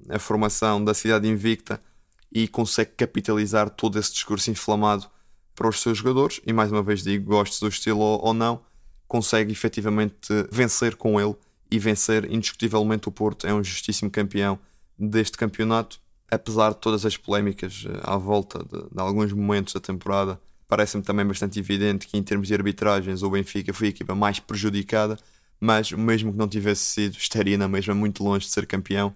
a 0.10 0.20
formação 0.20 0.84
da 0.84 0.94
cidade 0.94 1.30
invicta 1.30 1.82
e 2.30 2.46
consegue 2.46 2.92
capitalizar 2.98 3.70
todo 3.70 3.98
esse 3.98 4.12
discurso 4.12 4.52
inflamado 4.52 5.10
para 5.56 5.70
os 5.70 5.80
seus 5.80 6.00
jogadores. 6.00 6.42
E 6.46 6.52
mais 6.52 6.70
uma 6.70 6.84
vez 6.84 7.02
digo, 7.02 7.28
gostes 7.28 7.62
do 7.62 7.70
estilo 7.70 8.02
ou 8.02 8.34
não, 8.34 8.60
consegue 9.08 9.54
efetivamente 9.54 10.28
vencer 10.52 10.98
com 10.98 11.22
ele 11.22 11.38
e 11.72 11.80
vencer 11.80 12.30
indiscutivelmente 12.30 13.08
o 13.08 13.14
Porto. 13.14 13.48
É 13.48 13.54
um 13.54 13.64
justíssimo 13.64 14.12
campeão 14.12 14.60
deste 15.00 15.38
campeonato, 15.38 16.02
apesar 16.30 16.72
de 16.72 16.78
todas 16.78 17.06
as 17.06 17.16
polémicas 17.18 17.86
eh, 17.88 18.00
à 18.04 18.18
volta 18.18 18.60
de, 18.60 18.90
de 18.90 19.00
alguns 19.00 19.32
momentos 19.32 19.74
da 19.74 19.80
temporada 19.80 20.40
parece-me 20.68 21.04
também 21.04 21.26
bastante 21.26 21.60
evidente 21.60 22.08
que 22.08 22.18
em 22.18 22.24
termos 22.24 22.48
de 22.48 22.54
arbitragens 22.54 23.24
o 23.24 23.30
Benfica 23.30 23.74
foi 23.74 23.88
a 23.88 23.90
equipa 23.90 24.14
mais 24.14 24.40
prejudicada, 24.40 25.18
mas 25.60 25.92
mesmo 25.92 26.32
que 26.32 26.38
não 26.38 26.48
tivesse 26.48 26.84
sido, 26.84 27.18
estaria 27.18 27.58
na 27.58 27.68
mesma 27.68 27.96
muito 27.96 28.24
longe 28.24 28.46
de 28.46 28.52
ser 28.52 28.68
campeão. 28.68 29.16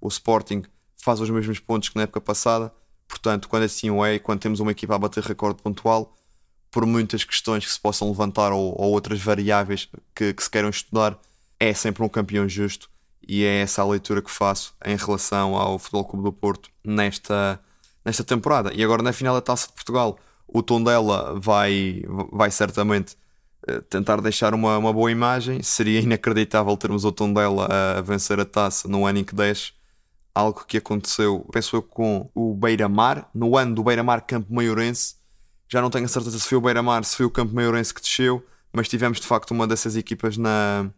O 0.00 0.08
Sporting 0.08 0.62
faz 0.96 1.20
os 1.20 1.28
mesmos 1.28 1.58
pontos 1.58 1.88
que 1.88 1.96
na 1.96 2.02
época 2.02 2.20
passada, 2.20 2.72
portanto, 3.08 3.48
quando 3.48 3.64
assim 3.64 3.90
o 3.90 4.04
é, 4.04 4.18
quando 4.18 4.40
temos 4.40 4.60
uma 4.60 4.70
equipa 4.70 4.94
a 4.94 4.98
bater 4.98 5.24
recorde 5.24 5.60
pontual, 5.60 6.16
por 6.70 6.86
muitas 6.86 7.24
questões 7.24 7.66
que 7.66 7.72
se 7.72 7.80
possam 7.80 8.08
levantar 8.08 8.52
ou, 8.52 8.74
ou 8.80 8.92
outras 8.92 9.20
variáveis 9.20 9.88
que, 10.14 10.32
que 10.32 10.42
se 10.42 10.48
queiram 10.48 10.70
estudar, 10.70 11.18
é 11.58 11.74
sempre 11.74 12.02
um 12.02 12.08
campeão 12.08 12.48
justo 12.48 12.88
e 13.26 13.44
é 13.44 13.62
essa 13.62 13.82
a 13.82 13.86
leitura 13.86 14.22
que 14.22 14.30
faço 14.30 14.74
em 14.84 14.96
relação 14.96 15.56
ao 15.56 15.78
Futebol 15.78 16.04
Clube 16.04 16.24
do 16.24 16.32
Porto 16.32 16.70
nesta, 16.84 17.60
nesta 18.04 18.24
temporada. 18.24 18.72
E 18.74 18.82
agora 18.82 19.02
na 19.02 19.12
final 19.12 19.34
da 19.34 19.40
Taça 19.40 19.68
de 19.68 19.72
Portugal, 19.74 20.18
o 20.46 20.62
Tondela 20.62 21.38
vai, 21.38 22.02
vai 22.30 22.50
certamente 22.50 23.16
eh, 23.66 23.80
tentar 23.88 24.20
deixar 24.20 24.54
uma, 24.54 24.76
uma 24.78 24.92
boa 24.92 25.10
imagem. 25.10 25.62
Seria 25.62 26.00
inacreditável 26.00 26.76
termos 26.76 27.04
o 27.04 27.12
Tondela 27.12 27.66
a, 27.66 27.98
a 27.98 28.00
vencer 28.02 28.38
a 28.40 28.44
taça 28.44 28.88
no 28.88 29.06
ano 29.06 29.18
em 29.18 29.24
que 29.24 29.34
desce. 29.34 29.72
Algo 30.34 30.64
que 30.64 30.78
aconteceu, 30.78 31.46
penso 31.52 31.76
eu, 31.76 31.82
com 31.82 32.30
o 32.34 32.54
Beira-Mar, 32.54 33.28
no 33.34 33.56
ano 33.56 33.74
do 33.74 33.84
Beira-Mar 33.84 34.22
Campo 34.22 34.52
Maiorense. 34.52 35.16
Já 35.68 35.80
não 35.80 35.90
tenho 35.90 36.06
a 36.06 36.08
certeza 36.08 36.38
se 36.38 36.48
foi 36.48 36.58
o 36.58 36.60
Beira-Mar, 36.60 37.04
se 37.04 37.16
foi 37.16 37.26
o 37.26 37.30
Campo 37.30 37.54
Maiorense 37.54 37.94
que 37.94 38.00
desceu, 38.00 38.44
mas 38.72 38.88
tivemos 38.88 39.20
de 39.20 39.26
facto 39.26 39.50
uma 39.52 39.66
dessas 39.66 39.94
equipas 39.96 40.36
na, 40.36 40.90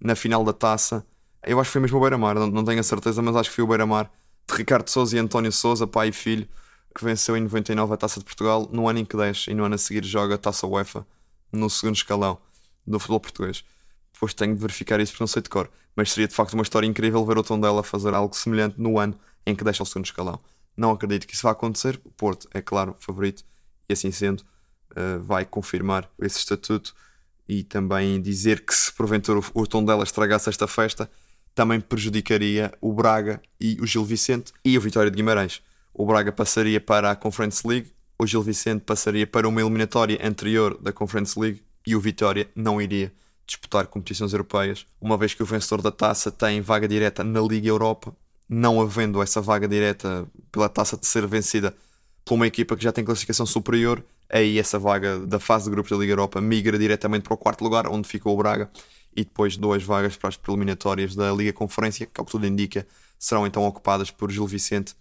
na 0.00 0.14
final 0.14 0.42
da 0.44 0.52
taça. 0.52 1.04
Eu 1.46 1.60
acho 1.60 1.68
que 1.68 1.72
foi 1.72 1.80
mesmo 1.80 1.98
o 1.98 2.00
Beira-Mar, 2.00 2.34
não, 2.34 2.46
não 2.48 2.64
tenho 2.64 2.80
a 2.80 2.82
certeza, 2.82 3.22
mas 3.22 3.34
acho 3.36 3.50
que 3.50 3.56
foi 3.56 3.64
o 3.64 3.68
Beira-Mar 3.68 4.10
de 4.48 4.56
Ricardo 4.56 4.88
Souza 4.88 5.16
e 5.16 5.18
António 5.18 5.52
Souza, 5.52 5.86
pai 5.86 6.08
e 6.08 6.12
filho 6.12 6.48
que 6.94 7.04
venceu 7.04 7.36
em 7.36 7.40
99 7.42 7.94
a 7.94 7.96
Taça 7.96 8.18
de 8.18 8.24
Portugal, 8.24 8.68
no 8.72 8.88
ano 8.88 8.98
em 8.98 9.04
que 9.04 9.16
desce 9.16 9.50
e 9.50 9.54
no 9.54 9.64
ano 9.64 9.76
a 9.76 9.78
seguir 9.78 10.04
joga 10.04 10.34
a 10.34 10.38
Taça 10.38 10.66
UEFA 10.66 11.06
no 11.52 11.70
segundo 11.70 11.96
escalão 11.96 12.38
do 12.86 12.98
futebol 12.98 13.20
português. 13.20 13.64
Depois 14.12 14.34
tenho 14.34 14.54
de 14.54 14.60
verificar 14.60 14.98
isso 14.98 15.12
porque 15.12 15.22
não 15.22 15.28
sei 15.28 15.42
de 15.42 15.48
cor, 15.48 15.70
mas 15.94 16.10
seria 16.10 16.26
de 16.26 16.34
facto 16.34 16.54
uma 16.54 16.62
história 16.62 16.86
incrível 16.86 17.24
ver 17.24 17.38
o 17.38 17.42
Tondela 17.42 17.82
fazer 17.82 18.14
algo 18.14 18.34
semelhante 18.34 18.80
no 18.80 18.98
ano 18.98 19.18
em 19.46 19.54
que 19.54 19.62
deixa 19.62 19.82
o 19.82 19.86
segundo 19.86 20.06
escalão. 20.06 20.40
Não 20.76 20.90
acredito 20.90 21.26
que 21.26 21.34
isso 21.34 21.42
vá 21.42 21.52
acontecer, 21.52 22.00
o 22.04 22.10
Porto 22.10 22.48
é 22.52 22.60
claro 22.60 22.96
favorito 22.98 23.44
e 23.88 23.92
assim 23.92 24.10
sendo 24.10 24.40
uh, 24.92 25.20
vai 25.20 25.44
confirmar 25.44 26.10
esse 26.18 26.38
estatuto 26.38 26.94
e 27.48 27.62
também 27.62 28.20
dizer 28.20 28.64
que 28.64 28.74
se 28.74 28.92
porventura 28.92 29.40
o 29.54 29.66
Tondela 29.66 30.02
estragasse 30.02 30.48
esta 30.48 30.66
festa 30.66 31.10
também 31.58 31.80
prejudicaria 31.80 32.72
o 32.80 32.92
Braga 32.92 33.42
e 33.60 33.76
o 33.80 33.86
Gil 33.86 34.04
Vicente 34.04 34.52
e 34.64 34.78
o 34.78 34.80
Vitória 34.80 35.10
de 35.10 35.16
Guimarães. 35.16 35.60
O 35.92 36.06
Braga 36.06 36.30
passaria 36.30 36.80
para 36.80 37.10
a 37.10 37.16
Conference 37.16 37.66
League, 37.66 37.90
o 38.16 38.24
Gil 38.24 38.44
Vicente 38.44 38.82
passaria 38.82 39.26
para 39.26 39.48
uma 39.48 39.60
eliminatória 39.60 40.20
anterior 40.22 40.78
da 40.80 40.92
Conference 40.92 41.36
League 41.36 41.60
e 41.84 41.96
o 41.96 42.00
Vitória 42.00 42.48
não 42.54 42.80
iria 42.80 43.12
disputar 43.44 43.88
competições 43.88 44.32
europeias, 44.32 44.86
uma 45.00 45.16
vez 45.16 45.34
que 45.34 45.42
o 45.42 45.46
vencedor 45.46 45.82
da 45.82 45.90
taça 45.90 46.30
tem 46.30 46.60
vaga 46.60 46.86
direta 46.86 47.24
na 47.24 47.40
Liga 47.40 47.66
Europa, 47.66 48.14
não 48.48 48.80
havendo 48.80 49.20
essa 49.20 49.40
vaga 49.40 49.66
direta 49.66 50.28
pela 50.52 50.68
taça 50.68 50.96
de 50.96 51.08
ser 51.08 51.26
vencida 51.26 51.74
por 52.24 52.34
uma 52.34 52.46
equipa 52.46 52.76
que 52.76 52.84
já 52.84 52.92
tem 52.92 53.04
classificação 53.04 53.44
superior, 53.44 54.04
aí 54.30 54.60
essa 54.60 54.78
vaga 54.78 55.18
da 55.26 55.40
fase 55.40 55.64
de 55.64 55.70
grupos 55.72 55.90
da 55.90 55.96
Liga 55.96 56.12
Europa 56.12 56.40
migra 56.40 56.78
diretamente 56.78 57.24
para 57.24 57.34
o 57.34 57.36
quarto 57.36 57.64
lugar, 57.64 57.88
onde 57.88 58.06
ficou 58.06 58.34
o 58.34 58.36
Braga, 58.36 58.70
e 59.18 59.24
depois 59.24 59.56
duas 59.56 59.82
vagas 59.82 60.16
para 60.16 60.28
as 60.28 60.36
preliminatórias 60.36 61.16
da 61.16 61.32
Liga 61.32 61.52
Conferência, 61.52 62.06
que 62.06 62.20
ao 62.20 62.24
que 62.24 62.30
tudo 62.30 62.46
indica 62.46 62.86
serão 63.18 63.44
então 63.44 63.66
ocupadas 63.66 64.12
por 64.12 64.30
Gil 64.30 64.46
Vicente 64.46 64.94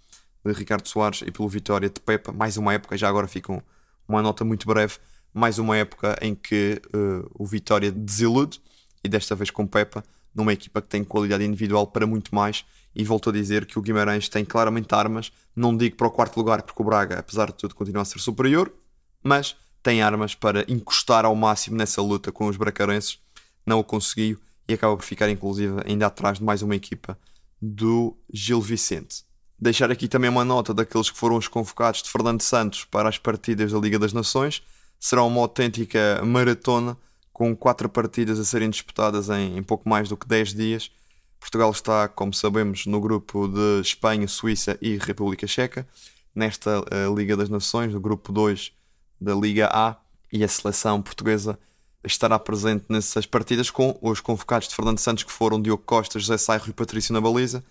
de 0.43 0.51
Ricardo 0.53 0.87
Soares 0.87 1.21
e 1.21 1.29
pelo 1.29 1.47
Vitória 1.47 1.87
de 1.87 1.99
Pepa. 1.99 2.31
Mais 2.31 2.57
uma 2.57 2.73
época, 2.73 2.97
já 2.97 3.07
agora 3.07 3.27
fica 3.27 3.63
uma 4.07 4.21
nota 4.23 4.43
muito 4.43 4.65
breve, 4.65 4.95
mais 5.31 5.59
uma 5.59 5.77
época 5.77 6.17
em 6.19 6.33
que 6.33 6.81
uh, 6.87 7.29
o 7.35 7.45
Vitória 7.45 7.91
desilude 7.91 8.59
e 9.03 9.07
desta 9.07 9.35
vez 9.35 9.51
com 9.51 9.67
Pepa, 9.67 10.03
numa 10.33 10.51
equipa 10.51 10.81
que 10.81 10.87
tem 10.87 11.03
qualidade 11.03 11.45
individual 11.45 11.85
para 11.85 12.07
muito 12.07 12.33
mais. 12.33 12.65
E 12.95 13.03
volto 13.03 13.29
a 13.29 13.33
dizer 13.33 13.67
que 13.67 13.77
o 13.77 13.83
Guimarães 13.83 14.27
tem 14.27 14.43
claramente 14.43 14.95
armas, 14.95 15.31
não 15.55 15.77
digo 15.77 15.95
para 15.95 16.07
o 16.07 16.11
quarto 16.11 16.37
lugar, 16.37 16.63
porque 16.63 16.81
o 16.81 16.85
Braga, 16.85 17.19
apesar 17.19 17.45
de 17.51 17.53
tudo, 17.53 17.75
continua 17.75 18.01
a 18.01 18.05
ser 18.05 18.17
superior, 18.17 18.73
mas 19.21 19.55
tem 19.83 20.01
armas 20.01 20.33
para 20.33 20.65
encostar 20.67 21.23
ao 21.23 21.35
máximo 21.35 21.77
nessa 21.77 22.01
luta 22.01 22.31
com 22.31 22.47
os 22.47 22.57
bracarenses. 22.57 23.19
Não 23.67 23.79
o 23.79 23.83
conseguiu 23.83 24.39
e 24.65 24.73
acaba 24.73 24.95
por 24.95 25.03
ficar, 25.03 25.29
inclusive, 25.29 25.81
ainda 25.85 26.07
atrás 26.07 26.37
de 26.37 26.43
mais 26.43 26.61
uma 26.61 26.75
equipa 26.75 27.19
do 27.61 28.15
Gil 28.33 28.61
Vicente. 28.61 29.25
Deixar 29.59 29.91
aqui 29.91 30.07
também 30.07 30.29
uma 30.29 30.45
nota 30.45 30.73
daqueles 30.73 31.09
que 31.09 31.17
foram 31.17 31.35
os 31.35 31.49
convocados 31.49 32.01
de 32.01 32.09
Fernando 32.09 32.41
Santos 32.41 32.85
para 32.85 33.09
as 33.09 33.17
partidas 33.17 33.73
da 33.73 33.79
Liga 33.79 33.99
das 33.99 34.13
Nações. 34.13 34.63
Será 34.97 35.23
uma 35.23 35.41
autêntica 35.41 36.21
maratona 36.23 36.97
com 37.33 37.55
quatro 37.55 37.89
partidas 37.89 38.39
a 38.39 38.45
serem 38.45 38.69
disputadas 38.69 39.29
em, 39.29 39.57
em 39.57 39.63
pouco 39.63 39.87
mais 39.89 40.07
do 40.07 40.15
que 40.15 40.27
10 40.27 40.53
dias. 40.53 40.91
Portugal 41.39 41.69
está, 41.71 42.07
como 42.07 42.33
sabemos, 42.33 42.85
no 42.85 43.01
grupo 43.01 43.47
de 43.47 43.81
Espanha, 43.81 44.27
Suíça 44.27 44.77
e 44.81 44.97
República 44.97 45.45
Checa. 45.45 45.87
Nesta 46.33 46.79
uh, 46.79 47.15
Liga 47.15 47.35
das 47.35 47.49
Nações, 47.49 47.93
no 47.93 47.99
grupo 47.99 48.31
2 48.31 48.71
da 49.19 49.35
Liga 49.35 49.69
A, 49.73 49.97
e 50.31 50.43
a 50.43 50.47
seleção 50.47 51.01
portuguesa 51.01 51.59
estará 52.03 52.37
presente 52.39 52.85
nessas 52.89 53.25
partidas 53.25 53.69
com 53.69 53.97
os 54.01 54.19
convocados 54.19 54.67
de 54.67 54.75
Fernando 54.75 54.99
Santos, 54.99 55.23
que 55.23 55.31
foram 55.31 55.61
Diogo 55.61 55.83
Costa, 55.85 56.19
José 56.19 56.37
Sairro 56.37 56.69
e 56.69 56.73
Patrício 56.73 57.13
na 57.13 57.21
baliza. 57.21 57.63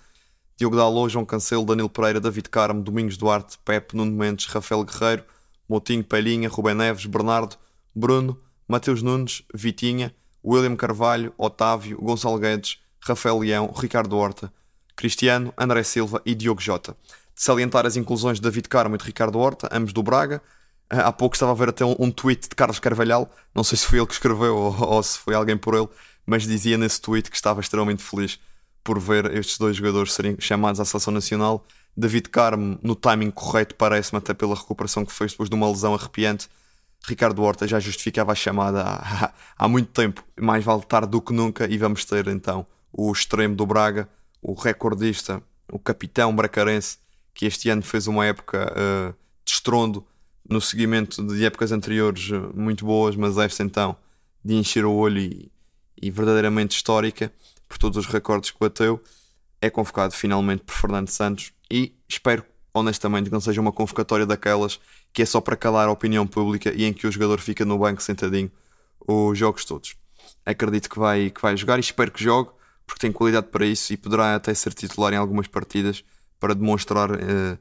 Diogo 0.56 0.76
Dalot, 0.76 1.12
João 1.12 1.24
Cancelo, 1.24 1.66
Danilo 1.66 1.88
Pereira, 1.88 2.20
David 2.20 2.48
Carmo, 2.48 2.82
Domingos 2.82 3.16
Duarte, 3.16 3.58
Pepe, 3.64 3.94
Nuno 3.94 4.12
Mendes, 4.12 4.46
Rafael 4.46 4.82
Guerreiro, 4.84 5.24
Moutinho, 5.68 6.02
Pelinha, 6.02 6.48
Rubem 6.48 6.74
Neves, 6.74 7.04
Bernardo, 7.06 7.56
Bruno, 7.94 8.40
Mateus 8.66 9.02
Nunes, 9.02 9.42
Vitinha, 9.52 10.14
William 10.44 10.76
Carvalho, 10.76 11.34
Otávio, 11.36 12.00
Gonçalo 12.00 12.38
Guedes, 12.38 12.78
Rafael 13.00 13.38
Leão, 13.38 13.72
Ricardo 13.76 14.16
Horta, 14.16 14.52
Cristiano, 14.94 15.52
André 15.58 15.82
Silva 15.82 16.22
e 16.24 16.34
Diogo 16.34 16.60
Jota. 16.60 16.96
De 17.34 17.42
salientar 17.42 17.84
as 17.84 17.96
inclusões 17.96 18.38
de 18.38 18.42
David 18.42 18.68
Carmo 18.68 18.94
e 18.94 18.98
de 18.98 19.04
Ricardo 19.04 19.38
Horta, 19.38 19.68
ambos 19.70 19.92
do 19.92 20.02
Braga, 20.02 20.40
Há 20.88 21.12
pouco 21.12 21.34
estava 21.34 21.52
a 21.52 21.54
ver 21.54 21.70
até 21.70 21.84
um, 21.84 21.96
um 21.98 22.10
tweet 22.10 22.48
de 22.48 22.54
Carlos 22.54 22.78
Carvalhal, 22.78 23.30
não 23.54 23.64
sei 23.64 23.76
se 23.76 23.86
foi 23.86 23.98
ele 23.98 24.06
que 24.06 24.12
escreveu 24.12 24.54
ou, 24.56 24.80
ou 24.80 25.02
se 25.02 25.18
foi 25.18 25.34
alguém 25.34 25.56
por 25.56 25.74
ele, 25.74 25.88
mas 26.24 26.44
dizia 26.44 26.78
nesse 26.78 27.00
tweet 27.00 27.30
que 27.30 27.36
estava 27.36 27.60
extremamente 27.60 28.02
feliz 28.02 28.38
por 28.84 29.00
ver 29.00 29.34
estes 29.36 29.58
dois 29.58 29.76
jogadores 29.76 30.12
serem 30.12 30.36
chamados 30.38 30.80
à 30.80 30.84
seleção 30.84 31.12
nacional. 31.12 31.66
David 31.96 32.28
Carmo, 32.28 32.78
no 32.82 32.94
timing 32.94 33.32
correto, 33.32 33.74
parece-me 33.74 34.18
até 34.18 34.32
pela 34.32 34.54
recuperação 34.54 35.04
que 35.04 35.12
fez 35.12 35.32
depois 35.32 35.48
de 35.48 35.56
uma 35.56 35.68
lesão 35.68 35.92
arrepiante. 35.92 36.48
Ricardo 37.04 37.42
Horta 37.42 37.66
já 37.66 37.80
justificava 37.80 38.32
a 38.32 38.34
chamada 38.34 38.82
há, 38.82 39.32
há 39.56 39.68
muito 39.68 39.90
tempo. 39.90 40.22
Mais 40.40 40.64
vale 40.64 40.82
tarde 40.82 41.10
do 41.10 41.20
que 41.20 41.32
nunca. 41.32 41.66
E 41.66 41.76
vamos 41.78 42.04
ter 42.04 42.28
então 42.28 42.66
o 42.92 43.10
extremo 43.10 43.56
do 43.56 43.66
Braga, 43.66 44.08
o 44.40 44.54
recordista, 44.54 45.42
o 45.70 45.78
capitão 45.78 46.34
bracarense, 46.34 46.98
que 47.34 47.44
este 47.46 47.68
ano 47.68 47.82
fez 47.82 48.06
uma 48.06 48.24
época 48.24 48.72
uh, 48.72 49.14
de 49.44 49.52
estrondo 49.52 50.06
no 50.48 50.60
seguimento 50.60 51.22
de 51.26 51.44
épocas 51.44 51.72
anteriores 51.72 52.30
uh, 52.30 52.52
muito 52.54 52.84
boas, 52.84 53.16
mas 53.16 53.36
esta 53.38 53.62
então 53.62 53.96
de 54.44 54.54
encher 54.54 54.84
o 54.84 54.92
olho 54.92 55.18
e, 55.18 55.50
e 56.00 56.10
verdadeiramente 56.10 56.76
histórica 56.76 57.32
por 57.68 57.78
todos 57.78 57.96
os 57.96 58.06
recordes 58.06 58.50
que 58.50 58.60
bateu, 58.60 59.02
é 59.60 59.68
convocado 59.68 60.14
finalmente 60.14 60.62
por 60.62 60.74
Fernando 60.74 61.08
Santos 61.08 61.52
e 61.70 61.92
espero 62.08 62.44
honestamente 62.72 63.26
que 63.26 63.32
não 63.32 63.40
seja 63.40 63.60
uma 63.60 63.72
convocatória 63.72 64.26
daquelas 64.26 64.78
que 65.12 65.22
é 65.22 65.26
só 65.26 65.40
para 65.40 65.56
calar 65.56 65.88
a 65.88 65.92
opinião 65.92 66.26
pública 66.26 66.72
e 66.74 66.84
em 66.84 66.92
que 66.92 67.06
o 67.06 67.12
jogador 67.12 67.40
fica 67.40 67.64
no 67.64 67.78
banco 67.78 68.02
sentadinho 68.02 68.50
os 69.08 69.38
jogos 69.38 69.64
todos. 69.64 69.96
Acredito 70.44 70.90
que 70.90 70.98
vai, 70.98 71.30
que 71.30 71.40
vai 71.40 71.56
jogar 71.56 71.78
e 71.78 71.80
espero 71.80 72.10
que 72.10 72.22
jogue 72.22 72.50
porque 72.86 73.00
tem 73.00 73.10
qualidade 73.10 73.48
para 73.48 73.66
isso 73.66 73.92
e 73.92 73.96
poderá 73.96 74.36
até 74.36 74.54
ser 74.54 74.72
titular 74.72 75.12
em 75.12 75.16
algumas 75.16 75.48
partidas 75.48 76.04
para 76.38 76.54
demonstrar 76.54 77.10
uh, 77.10 77.58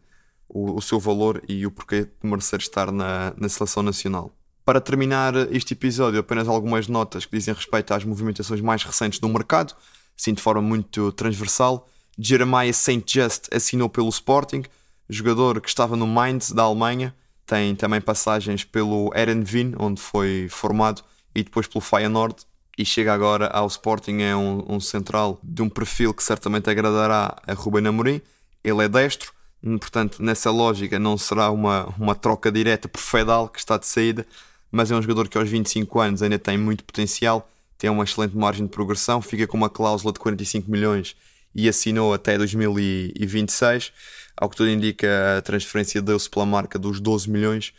o, 0.47 0.77
o, 0.77 0.81
seu 0.81 0.99
valor 0.99 1.41
e 1.47 1.65
o 1.65 1.71
porquê 1.71 2.05
de 2.05 2.29
merecer 2.29 2.59
estar 2.59 2.91
na, 2.91 3.33
na 3.37 3.49
seleção 3.49 3.83
nacional. 3.83 4.31
Para 4.63 4.81
terminar 4.81 5.35
este 5.53 5.73
episódio, 5.73 6.19
apenas 6.19 6.47
algumas 6.47 6.87
notas 6.87 7.25
que 7.25 7.37
dizem 7.37 7.53
respeito 7.53 7.93
às 7.93 8.03
movimentações 8.03 8.61
mais 8.61 8.83
recentes 8.83 9.19
do 9.19 9.29
mercado 9.29 9.75
assim 10.17 10.33
de 10.33 10.41
forma 10.41 10.61
muito 10.61 11.11
transversal. 11.11 11.87
Jeremiah 12.17 12.71
St. 12.71 13.03
Just 13.05 13.53
assinou 13.53 13.89
pelo 13.89 14.09
Sporting, 14.09 14.63
jogador 15.09 15.59
que 15.59 15.67
estava 15.67 15.95
no 15.95 16.07
Mainz 16.07 16.51
da 16.51 16.63
Alemanha, 16.63 17.13
tem 17.45 17.75
também 17.75 18.01
passagens 18.01 18.63
pelo 18.63 19.11
Erenvin, 19.15 19.73
onde 19.77 20.01
foi 20.01 20.47
formado, 20.49 21.03
e 21.35 21.43
depois 21.43 21.67
pelo 21.67 21.81
Feyenoord, 21.81 22.35
e 22.77 22.85
chega 22.85 23.13
agora 23.13 23.47
ao 23.47 23.67
Sporting, 23.67 24.21
é 24.21 24.35
um, 24.35 24.63
um 24.67 24.79
central 24.79 25.39
de 25.43 25.61
um 25.61 25.69
perfil 25.69 26.13
que 26.13 26.23
certamente 26.23 26.69
agradará 26.69 27.35
a 27.45 27.53
Ruben 27.53 27.87
Amorim, 27.87 28.21
ele 28.63 28.83
é 28.83 28.89
destro, 28.89 29.33
portanto 29.79 30.21
nessa 30.21 30.51
lógica 30.51 30.99
não 30.99 31.17
será 31.17 31.51
uma, 31.51 31.85
uma 31.97 32.15
troca 32.15 32.51
direta 32.51 32.87
por 32.87 32.99
Fedal, 32.99 33.49
que 33.49 33.59
está 33.59 33.77
de 33.77 33.87
saída, 33.87 34.25
mas 34.71 34.91
é 34.91 34.95
um 34.95 35.01
jogador 35.01 35.27
que 35.27 35.37
aos 35.37 35.49
25 35.49 35.99
anos 35.99 36.21
ainda 36.21 36.39
tem 36.39 36.57
muito 36.57 36.83
potencial 36.83 37.49
tem 37.77 37.89
uma 37.89 38.03
excelente 38.03 38.35
margem 38.35 38.65
de 38.65 38.71
progressão, 38.71 39.21
fica 39.21 39.45
com 39.47 39.57
uma 39.57 39.69
cláusula 39.69 40.13
de 40.13 40.19
45 40.19 40.71
milhões 40.71 41.15
e 41.53 41.67
assinou 41.67 42.13
até 42.13 42.37
2026. 42.37 43.91
Ao 44.35 44.49
que 44.49 44.55
tudo 44.55 44.69
indica, 44.69 45.37
a 45.37 45.41
transferência 45.41 46.01
deu-se 46.01 46.29
pela 46.29 46.45
marca 46.45 46.77
dos 46.77 46.99
12 46.99 47.29
milhões. 47.29 47.73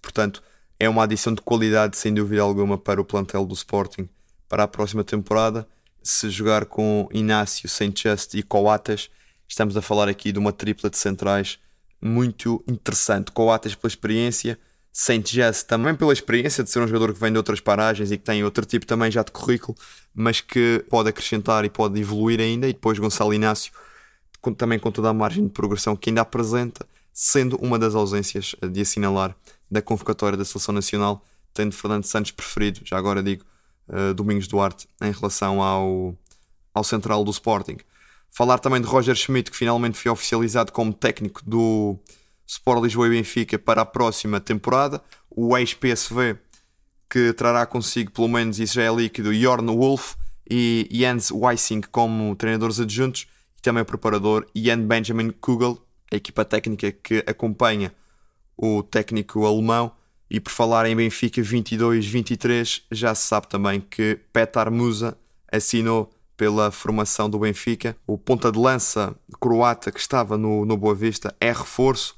Portanto, 0.00 0.42
é 0.78 0.88
uma 0.88 1.04
adição 1.04 1.34
de 1.34 1.40
qualidade, 1.40 1.96
sem 1.96 2.12
dúvida 2.12 2.42
alguma, 2.42 2.76
para 2.76 3.00
o 3.00 3.04
plantel 3.04 3.46
do 3.46 3.54
Sporting 3.54 4.08
para 4.48 4.62
a 4.62 4.68
próxima 4.68 5.02
temporada. 5.02 5.66
Se 6.02 6.30
jogar 6.30 6.66
com 6.66 7.08
Inácio, 7.12 7.68
Saint-Just 7.68 8.34
e 8.34 8.42
Coates, 8.42 9.10
estamos 9.48 9.76
a 9.76 9.82
falar 9.82 10.08
aqui 10.08 10.32
de 10.32 10.38
uma 10.38 10.52
tripla 10.52 10.90
de 10.90 10.96
centrais 10.96 11.58
muito 12.00 12.62
interessante. 12.66 13.32
Coates 13.32 13.74
pela 13.74 13.88
experiência, 13.88 14.58
Saint 14.92 15.30
Jazz 15.30 15.62
também 15.62 15.94
pela 15.94 16.12
experiência 16.12 16.64
de 16.64 16.70
ser 16.70 16.80
um 16.80 16.86
jogador 16.86 17.12
que 17.12 17.20
vem 17.20 17.30
de 17.30 17.38
outras 17.38 17.60
paragens 17.60 18.10
e 18.10 18.16
que 18.16 18.24
tem 18.24 18.42
outro 18.44 18.64
tipo 18.64 18.86
também 18.86 19.10
já 19.10 19.22
de 19.22 19.30
currículo, 19.30 19.76
mas 20.14 20.40
que 20.40 20.84
pode 20.88 21.08
acrescentar 21.08 21.64
e 21.64 21.70
pode 21.70 22.00
evoluir 22.00 22.40
ainda. 22.40 22.68
E 22.68 22.72
depois 22.72 22.98
Gonçalo 22.98 23.34
Inácio, 23.34 23.72
também 24.56 24.78
com 24.78 24.90
toda 24.90 25.08
a 25.08 25.14
margem 25.14 25.44
de 25.44 25.50
progressão 25.50 25.96
que 25.96 26.10
ainda 26.10 26.22
apresenta, 26.22 26.86
sendo 27.12 27.56
uma 27.56 27.78
das 27.78 27.94
ausências 27.94 28.54
de 28.72 28.80
assinalar 28.80 29.36
da 29.70 29.82
convocatória 29.82 30.38
da 30.38 30.44
Seleção 30.44 30.74
Nacional, 30.74 31.24
tendo 31.52 31.74
Fernando 31.74 32.04
Santos 32.04 32.30
preferido, 32.30 32.80
já 32.84 32.96
agora 32.96 33.22
digo, 33.22 33.44
uh, 33.88 34.14
Domingos 34.14 34.46
Duarte, 34.46 34.88
em 35.02 35.10
relação 35.10 35.62
ao, 35.62 36.14
ao 36.72 36.84
central 36.84 37.24
do 37.24 37.30
Sporting. 37.30 37.78
Falar 38.36 38.58
também 38.58 38.82
de 38.82 38.86
Roger 38.86 39.14
Schmidt, 39.14 39.50
que 39.50 39.56
finalmente 39.56 39.96
foi 39.96 40.12
oficializado 40.12 40.70
como 40.70 40.92
técnico 40.92 41.40
do 41.42 41.98
Sport 42.46 42.82
Lisboa 42.82 43.06
e 43.06 43.10
Benfica 43.12 43.58
para 43.58 43.80
a 43.80 43.86
próxima 43.86 44.38
temporada. 44.38 45.02
O 45.30 45.56
ex-PSV, 45.56 46.36
que 47.08 47.32
trará 47.32 47.64
consigo, 47.64 48.10
pelo 48.12 48.28
menos 48.28 48.60
isso 48.60 48.74
já 48.74 48.82
é 48.82 48.94
líquido, 48.94 49.32
Jorn 49.32 49.66
Wolf 49.74 50.16
e 50.50 50.86
Jens 50.92 51.30
Weissing 51.30 51.80
como 51.90 52.36
treinadores 52.36 52.78
adjuntos 52.78 53.26
e 53.58 53.62
também 53.62 53.82
o 53.82 53.86
preparador 53.86 54.46
Jan 54.54 54.80
Benjamin 54.80 55.30
Kugel, 55.30 55.82
a 56.12 56.16
equipa 56.16 56.44
técnica 56.44 56.92
que 56.92 57.24
acompanha 57.26 57.90
o 58.54 58.82
técnico 58.82 59.46
alemão. 59.46 59.92
E 60.28 60.40
por 60.40 60.50
falar 60.50 60.84
em 60.84 60.94
Benfica 60.94 61.40
22-23, 61.40 62.82
já 62.92 63.14
se 63.14 63.28
sabe 63.28 63.48
também 63.48 63.80
que 63.80 64.20
Petar 64.30 64.70
Musa 64.70 65.16
assinou 65.50 66.12
pela 66.36 66.70
formação 66.70 67.28
do 67.28 67.38
Benfica. 67.38 67.96
O 68.06 68.18
ponta 68.18 68.52
de 68.52 68.58
lança 68.58 69.14
croata 69.40 69.90
que 69.90 70.00
estava 70.00 70.36
no, 70.36 70.64
no 70.64 70.76
Boa 70.76 70.94
Vista 70.94 71.34
é 71.40 71.52
reforço 71.52 72.14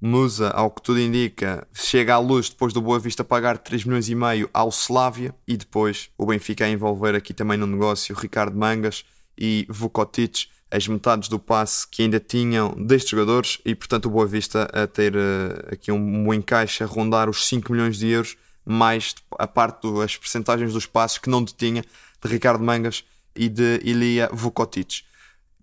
Musa, 0.00 0.48
ao 0.48 0.70
que 0.70 0.80
tudo 0.80 0.98
indica, 0.98 1.68
chega 1.74 2.14
à 2.14 2.18
luz 2.18 2.48
depois 2.48 2.72
do 2.72 2.80
Boa 2.80 2.98
Vista 2.98 3.22
pagar 3.22 3.58
3 3.58 3.84
milhões 3.84 4.08
e 4.08 4.14
meio 4.14 4.48
ao 4.54 4.70
Slavia 4.70 5.34
e 5.46 5.58
depois 5.58 6.08
o 6.16 6.24
Benfica 6.24 6.64
a 6.64 6.70
envolver 6.70 7.14
aqui 7.14 7.34
também 7.34 7.58
no 7.58 7.66
negócio 7.66 8.14
Ricardo 8.14 8.56
Mangas 8.56 9.04
e 9.36 9.66
Vukotic, 9.68 10.48
as 10.70 10.88
metades 10.88 11.28
do 11.28 11.38
passe 11.38 11.86
que 11.86 12.02
ainda 12.02 12.18
tinham 12.18 12.74
destes 12.78 13.10
jogadores 13.10 13.58
e 13.62 13.74
portanto 13.74 14.06
o 14.06 14.10
Boa 14.10 14.26
Vista 14.26 14.70
a 14.72 14.86
ter 14.86 15.14
uh, 15.14 15.70
aqui 15.70 15.92
um, 15.92 16.28
um 16.28 16.32
encaixe 16.32 16.82
a 16.82 16.86
rondar 16.86 17.28
os 17.28 17.46
5 17.46 17.70
milhões 17.70 17.98
de 17.98 18.08
euros 18.08 18.38
mais 18.64 19.14
a 19.38 19.46
parte 19.46 19.86
das 19.92 20.16
percentagens 20.16 20.72
dos 20.72 20.86
passos 20.86 21.18
que 21.18 21.28
não 21.28 21.44
detinha 21.44 21.84
de 22.22 22.30
Ricardo 22.30 22.64
Mangas 22.64 23.04
e 23.34 23.48
de 23.48 23.80
Ilia 23.82 24.28
Vukotic. 24.32 25.02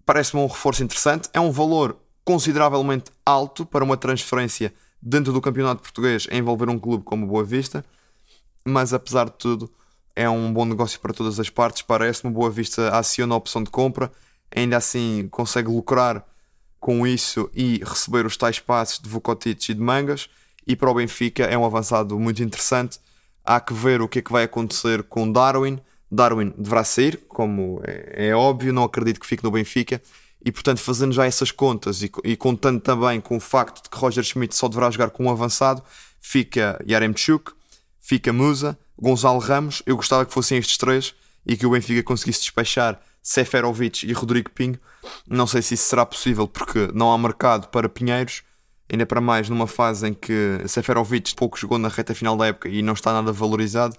Parece-me 0.05 0.41
um 0.41 0.47
reforço 0.47 0.83
interessante, 0.83 1.29
é 1.33 1.39
um 1.39 1.51
valor 1.51 1.97
consideravelmente 2.23 3.11
alto 3.25 3.65
para 3.65 3.83
uma 3.83 3.97
transferência 3.97 4.73
dentro 5.01 5.31
do 5.31 5.41
campeonato 5.41 5.81
português 5.81 6.27
a 6.31 6.35
envolver 6.35 6.69
um 6.69 6.79
clube 6.79 7.03
como 7.03 7.27
Boa 7.27 7.43
Vista, 7.43 7.85
mas 8.65 8.93
apesar 8.93 9.25
de 9.25 9.37
tudo 9.37 9.71
é 10.15 10.27
um 10.29 10.51
bom 10.51 10.65
negócio 10.65 10.99
para 10.99 11.13
todas 11.13 11.39
as 11.39 11.49
partes. 11.49 11.83
Parece-me 11.83 12.33
Boa 12.33 12.49
Vista 12.49 12.89
aciona 12.89 13.35
a 13.35 13.37
opção 13.37 13.63
de 13.63 13.69
compra, 13.69 14.11
ainda 14.53 14.75
assim 14.75 15.27
consegue 15.29 15.69
lucrar 15.69 16.25
com 16.79 17.05
isso 17.05 17.49
e 17.53 17.81
receber 17.83 18.25
os 18.25 18.35
tais 18.35 18.59
passos 18.59 18.99
de 18.99 19.07
Vukotic 19.07 19.69
e 19.69 19.73
de 19.73 19.81
Mangas. 19.81 20.29
E 20.65 20.75
para 20.75 20.89
o 20.89 20.93
Benfica 20.93 21.43
é 21.43 21.57
um 21.57 21.65
avançado 21.65 22.19
muito 22.19 22.43
interessante. 22.43 22.99
Há 23.43 23.59
que 23.59 23.73
ver 23.73 24.01
o 24.01 24.07
que 24.07 24.19
é 24.19 24.21
que 24.21 24.31
vai 24.31 24.43
acontecer 24.43 25.03
com 25.03 25.31
Darwin. 25.31 25.79
Darwin 26.09 26.53
deverá 26.57 26.83
sair, 26.83 27.19
como 27.27 27.81
é, 27.83 28.29
é 28.29 28.35
óbvio, 28.35 28.73
não 28.73 28.83
acredito 28.83 29.19
que 29.19 29.27
fique 29.27 29.43
no 29.43 29.51
Benfica 29.51 30.01
e 30.43 30.51
portanto, 30.51 30.79
fazendo 30.79 31.11
já 31.11 31.25
essas 31.25 31.51
contas 31.51 32.01
e, 32.01 32.11
e, 32.23 32.35
contando 32.35 32.79
também 32.79 33.19
com 33.19 33.37
o 33.37 33.39
facto 33.39 33.83
de 33.83 33.89
que 33.89 33.97
Roger 33.97 34.23
Schmidt 34.23 34.55
só 34.55 34.67
deverá 34.67 34.89
jogar 34.89 35.09
com 35.09 35.25
um 35.25 35.29
avançado, 35.29 35.83
fica 36.21 36.81
Yaremchuk, 36.87 37.51
fica 37.99 38.31
Musa, 38.31 38.77
Gonzalo 38.97 39.39
Ramos. 39.39 39.81
Eu 39.85 39.95
gostava 39.97 40.25
que 40.25 40.33
fossem 40.33 40.57
estes 40.57 40.77
três 40.77 41.13
e 41.45 41.57
que 41.57 41.65
o 41.65 41.71
Benfica 41.71 42.03
conseguisse 42.03 42.41
despachar 42.41 42.99
Seferovic 43.21 44.05
e 44.05 44.13
Rodrigo 44.13 44.49
Pinho. 44.51 44.79
Não 45.27 45.47
sei 45.47 45.61
se 45.61 45.73
isso 45.73 45.89
será 45.89 46.05
possível 46.05 46.47
porque 46.47 46.89
não 46.93 47.11
há 47.11 47.17
mercado 47.17 47.67
para 47.67 47.89
Pinheiros, 47.89 48.43
ainda 48.89 49.05
para 49.05 49.19
mais 49.19 49.49
numa 49.49 49.67
fase 49.67 50.07
em 50.07 50.13
que 50.13 50.61
Seferovic 50.65 51.35
pouco 51.35 51.57
jogou 51.57 51.77
na 51.77 51.89
reta 51.89 52.15
final 52.15 52.37
da 52.37 52.47
época 52.47 52.69
e 52.69 52.81
não 52.81 52.93
está 52.93 53.11
nada 53.11 53.33
valorizado 53.33 53.97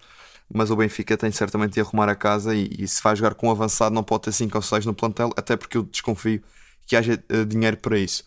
mas 0.52 0.70
o 0.70 0.76
Benfica 0.76 1.16
tem 1.16 1.30
certamente 1.30 1.74
de 1.74 1.80
arrumar 1.80 2.08
a 2.08 2.14
casa 2.14 2.54
e, 2.54 2.68
e, 2.78 2.88
se 2.88 3.02
vai 3.02 3.14
jogar 3.14 3.34
com 3.34 3.48
um 3.48 3.50
avançado 3.50 3.94
não 3.94 4.02
pode 4.02 4.24
ter 4.24 4.32
5 4.32 4.56
ou 4.56 4.62
6 4.62 4.86
no 4.86 4.94
plantel, 4.94 5.30
até 5.36 5.56
porque 5.56 5.76
eu 5.76 5.82
desconfio 5.82 6.42
que 6.86 6.96
haja 6.96 7.22
uh, 7.30 7.44
dinheiro 7.44 7.76
para 7.76 7.98
isso. 7.98 8.24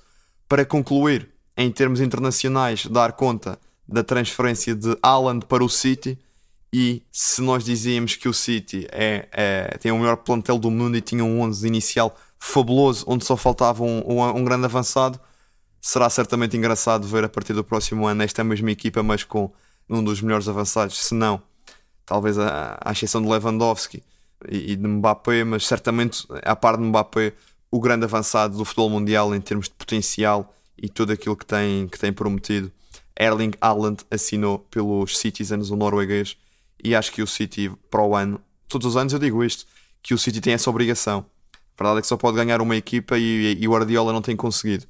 Para 0.47 0.63
concluir, 0.63 1.29
em 1.57 1.71
termos 1.71 1.99
internacionais, 1.99 2.85
dar 2.85 3.13
conta 3.13 3.59
da 3.87 4.03
transferência 4.03 4.75
de 4.75 4.95
Haaland 5.01 5.45
para 5.47 5.63
o 5.63 5.69
City 5.69 6.17
e 6.73 7.03
se 7.11 7.41
nós 7.41 7.65
dizíamos 7.65 8.15
que 8.15 8.29
o 8.29 8.33
City 8.33 8.87
é, 8.91 9.27
é, 9.31 9.77
tem 9.79 9.91
o 9.91 9.97
melhor 9.97 10.17
plantel 10.17 10.57
do 10.57 10.71
mundo 10.71 10.95
e 10.95 11.01
tinha 11.01 11.23
um 11.23 11.41
11 11.41 11.67
inicial 11.67 12.15
fabuloso, 12.39 13.03
onde 13.07 13.25
só 13.25 13.35
faltava 13.35 13.83
um, 13.83 13.99
um, 14.07 14.23
um 14.37 14.43
grande 14.43 14.65
avançado, 14.65 15.19
será 15.81 16.09
certamente 16.09 16.55
engraçado 16.55 17.05
ver 17.07 17.25
a 17.25 17.29
partir 17.29 17.53
do 17.53 17.63
próximo 17.63 18.07
ano 18.07 18.23
esta 18.23 18.43
mesma 18.43 18.71
equipa, 18.71 19.03
mas 19.03 19.23
com 19.23 19.51
um 19.89 20.03
dos 20.03 20.21
melhores 20.21 20.47
avançados, 20.47 21.03
se 21.03 21.13
não 21.13 21.41
talvez 22.05 22.37
à, 22.37 22.77
à 22.83 22.91
exceção 22.91 23.21
de 23.21 23.27
Lewandowski 23.27 24.03
e, 24.49 24.73
e 24.73 24.75
de 24.75 24.87
Mbappé, 24.87 25.43
mas 25.43 25.65
certamente 25.65 26.25
a 26.43 26.55
par 26.55 26.77
de 26.77 26.83
Mbappé 26.83 27.33
o 27.69 27.79
grande 27.79 28.05
avançado 28.05 28.57
do 28.57 28.65
futebol 28.65 28.89
mundial 28.89 29.33
em 29.33 29.39
termos 29.39 29.67
de 29.67 29.73
potencial 29.75 30.53
e 30.77 30.89
tudo 30.89 31.13
aquilo 31.13 31.35
que 31.35 31.45
tem, 31.45 31.87
que 31.87 31.97
tem 31.97 32.11
prometido 32.11 32.71
Erling 33.21 33.53
Haaland 33.61 34.03
assinou 34.09 34.59
pelos 34.59 35.17
Citizens, 35.17 35.69
o 35.69 35.75
norueguês, 35.75 36.35
e 36.83 36.95
acho 36.95 37.11
que 37.11 37.21
o 37.21 37.27
City, 37.27 37.71
para 37.89 38.01
o 38.01 38.15
ano, 38.15 38.41
todos 38.67 38.87
os 38.87 38.97
anos 38.97 39.13
eu 39.13 39.19
digo 39.19 39.43
isto, 39.43 39.65
que 40.01 40.13
o 40.13 40.17
City 40.17 40.41
tem 40.41 40.53
essa 40.53 40.69
obrigação. 40.69 41.25
A 41.53 41.83
verdade 41.83 41.99
é 41.99 42.01
que 42.01 42.07
só 42.07 42.17
pode 42.17 42.37
ganhar 42.37 42.61
uma 42.61 42.75
equipa 42.75 43.17
e, 43.17 43.57
e 43.59 43.67
o 43.67 43.71
Guardiola 43.71 44.11
não 44.11 44.21
tem 44.21 44.35
conseguido. 44.35 44.85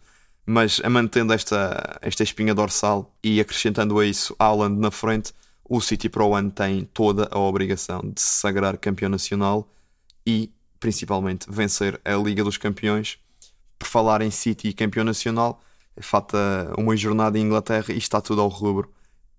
Mas 0.45 0.81
a 0.83 0.89
mantendo 0.89 1.33
esta, 1.33 1.99
esta 2.01 2.23
espinha 2.23 2.55
dorsal 2.55 3.13
e 3.23 3.39
acrescentando 3.39 3.99
a 3.99 4.05
isso 4.05 4.35
Haaland 4.39 4.79
na 4.79 4.91
frente, 4.91 5.33
o 5.63 5.79
City 5.79 6.09
para 6.09 6.23
o 6.23 6.35
ano 6.35 6.51
tem 6.51 6.83
toda 6.85 7.27
a 7.31 7.39
obrigação 7.39 8.01
de 8.01 8.19
se 8.21 8.39
sagrar 8.41 8.77
campeão 8.77 9.09
nacional 9.09 9.67
e 10.25 10.51
principalmente 10.79 11.45
vencer 11.49 11.99
a 12.03 12.15
Liga 12.15 12.43
dos 12.43 12.57
Campeões. 12.57 13.17
Por 13.77 13.87
falar 13.87 14.21
em 14.21 14.31
City 14.31 14.69
e 14.69 14.73
campeão 14.73 15.03
nacional, 15.03 15.61
falta 15.99 16.37
uma 16.77 16.95
jornada 16.95 17.37
em 17.37 17.43
Inglaterra 17.43 17.93
e 17.93 17.97
está 17.97 18.19
tudo 18.19 18.41
ao 18.41 18.47
rubro 18.47 18.91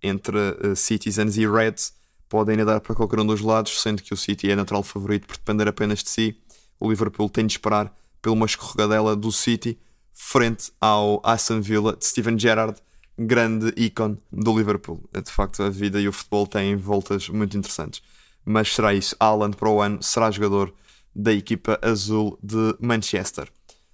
entre 0.02 0.36
uh, 0.36 0.74
Citizens 0.74 1.36
e 1.36 1.46
Reds. 1.46 1.94
Podem 2.28 2.54
ainda 2.54 2.64
dar 2.64 2.80
para 2.80 2.94
qualquer 2.94 3.20
um 3.20 3.26
dos 3.26 3.40
lados, 3.40 3.80
sendo 3.80 4.02
que 4.02 4.14
o 4.14 4.16
City 4.16 4.50
é 4.50 4.56
natural 4.56 4.82
favorito 4.82 5.26
por 5.26 5.36
depender 5.36 5.68
apenas 5.68 6.02
de 6.02 6.10
si. 6.10 6.36
O 6.80 6.88
Liverpool 6.88 7.28
tem 7.28 7.46
de 7.46 7.52
esperar 7.52 7.94
pela 8.20 8.34
uma 8.34 8.46
escorregadela 8.46 9.14
do 9.14 9.30
City 9.30 9.78
frente 10.12 10.72
ao 10.80 11.20
Aston 11.24 11.60
Villa 11.60 11.96
de 11.96 12.06
Steven 12.06 12.38
Gerrard, 12.38 12.80
grande 13.18 13.72
ícone 13.76 14.18
do 14.30 14.56
Liverpool. 14.56 15.02
De 15.12 15.30
facto, 15.30 15.62
a 15.62 15.70
vida 15.70 16.00
e 16.00 16.08
o 16.08 16.12
futebol 16.12 16.46
têm 16.46 16.76
voltas 16.76 17.28
muito 17.28 17.56
interessantes. 17.56 18.02
Mas 18.44 18.74
será 18.74 18.92
isso. 18.92 19.16
Haaland 19.20 19.56
para 19.56 19.68
o 19.68 19.80
ano 19.80 20.02
será 20.02 20.30
jogador 20.30 20.72
da 21.14 21.32
equipa 21.32 21.78
azul 21.82 22.38
de 22.42 22.76
Manchester. 22.80 23.48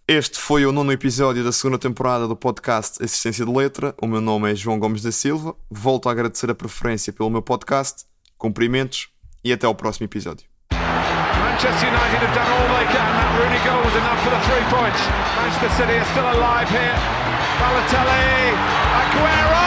Este 0.06 0.38
foi 0.38 0.64
o 0.64 0.72
nono 0.72 0.90
episódio 0.90 1.44
da 1.44 1.52
segunda 1.52 1.78
temporada 1.78 2.26
do 2.26 2.34
podcast 2.34 3.02
Assistência 3.02 3.44
de 3.44 3.52
Letra. 3.52 3.94
O 4.00 4.06
meu 4.06 4.22
nome 4.22 4.50
é 4.50 4.54
João 4.54 4.78
Gomes 4.78 5.02
da 5.02 5.12
Silva. 5.12 5.54
Volto 5.70 6.08
a 6.08 6.12
agradecer 6.12 6.50
a 6.50 6.54
preferência 6.54 7.12
pelo 7.12 7.28
meu 7.28 7.42
podcast. 7.42 8.06
Cumprimentos 8.38 9.08
e 9.44 9.52
até 9.52 9.66
ao 9.66 9.74
próximo 9.74 10.06
episódio. 10.06 10.46
Manchester 10.72 11.88
United 11.88 12.24
have 12.24 12.34
done 12.34 12.48
all 12.48 12.68
they 12.78 12.86
can. 12.86 13.04
That 13.18 13.36
Rooney 13.36 13.58
goal 13.64 13.84
was 13.84 13.94
enough 13.96 14.22
for 14.22 14.30
the 14.30 14.40
three 14.46 14.64
points. 14.70 15.00
Manchester 15.36 15.70
City 15.76 16.04
still 16.12 16.24
alive 16.24 16.70
here. 16.70 17.27
Balotelli, 17.58 18.54
Aguero! 19.00 19.66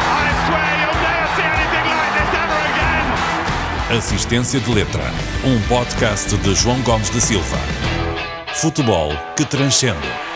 I 0.00 0.28
swear 0.46 0.70
you'll 0.80 1.00
never 1.02 1.28
see 1.36 1.46
anything 1.48 1.86
like 2.00 2.12
this 2.18 2.30
ever 2.42 2.60
again. 2.70 3.98
Assistência 3.98 4.60
de 4.60 4.70
Letra, 4.70 5.04
um 5.44 5.60
podcast 5.68 6.36
de 6.36 6.54
João 6.54 6.80
Gomes 6.82 7.10
da 7.10 7.20
Silva. 7.20 7.58
Futebol 8.54 9.12
que 9.36 9.44
transcende. 9.44 10.27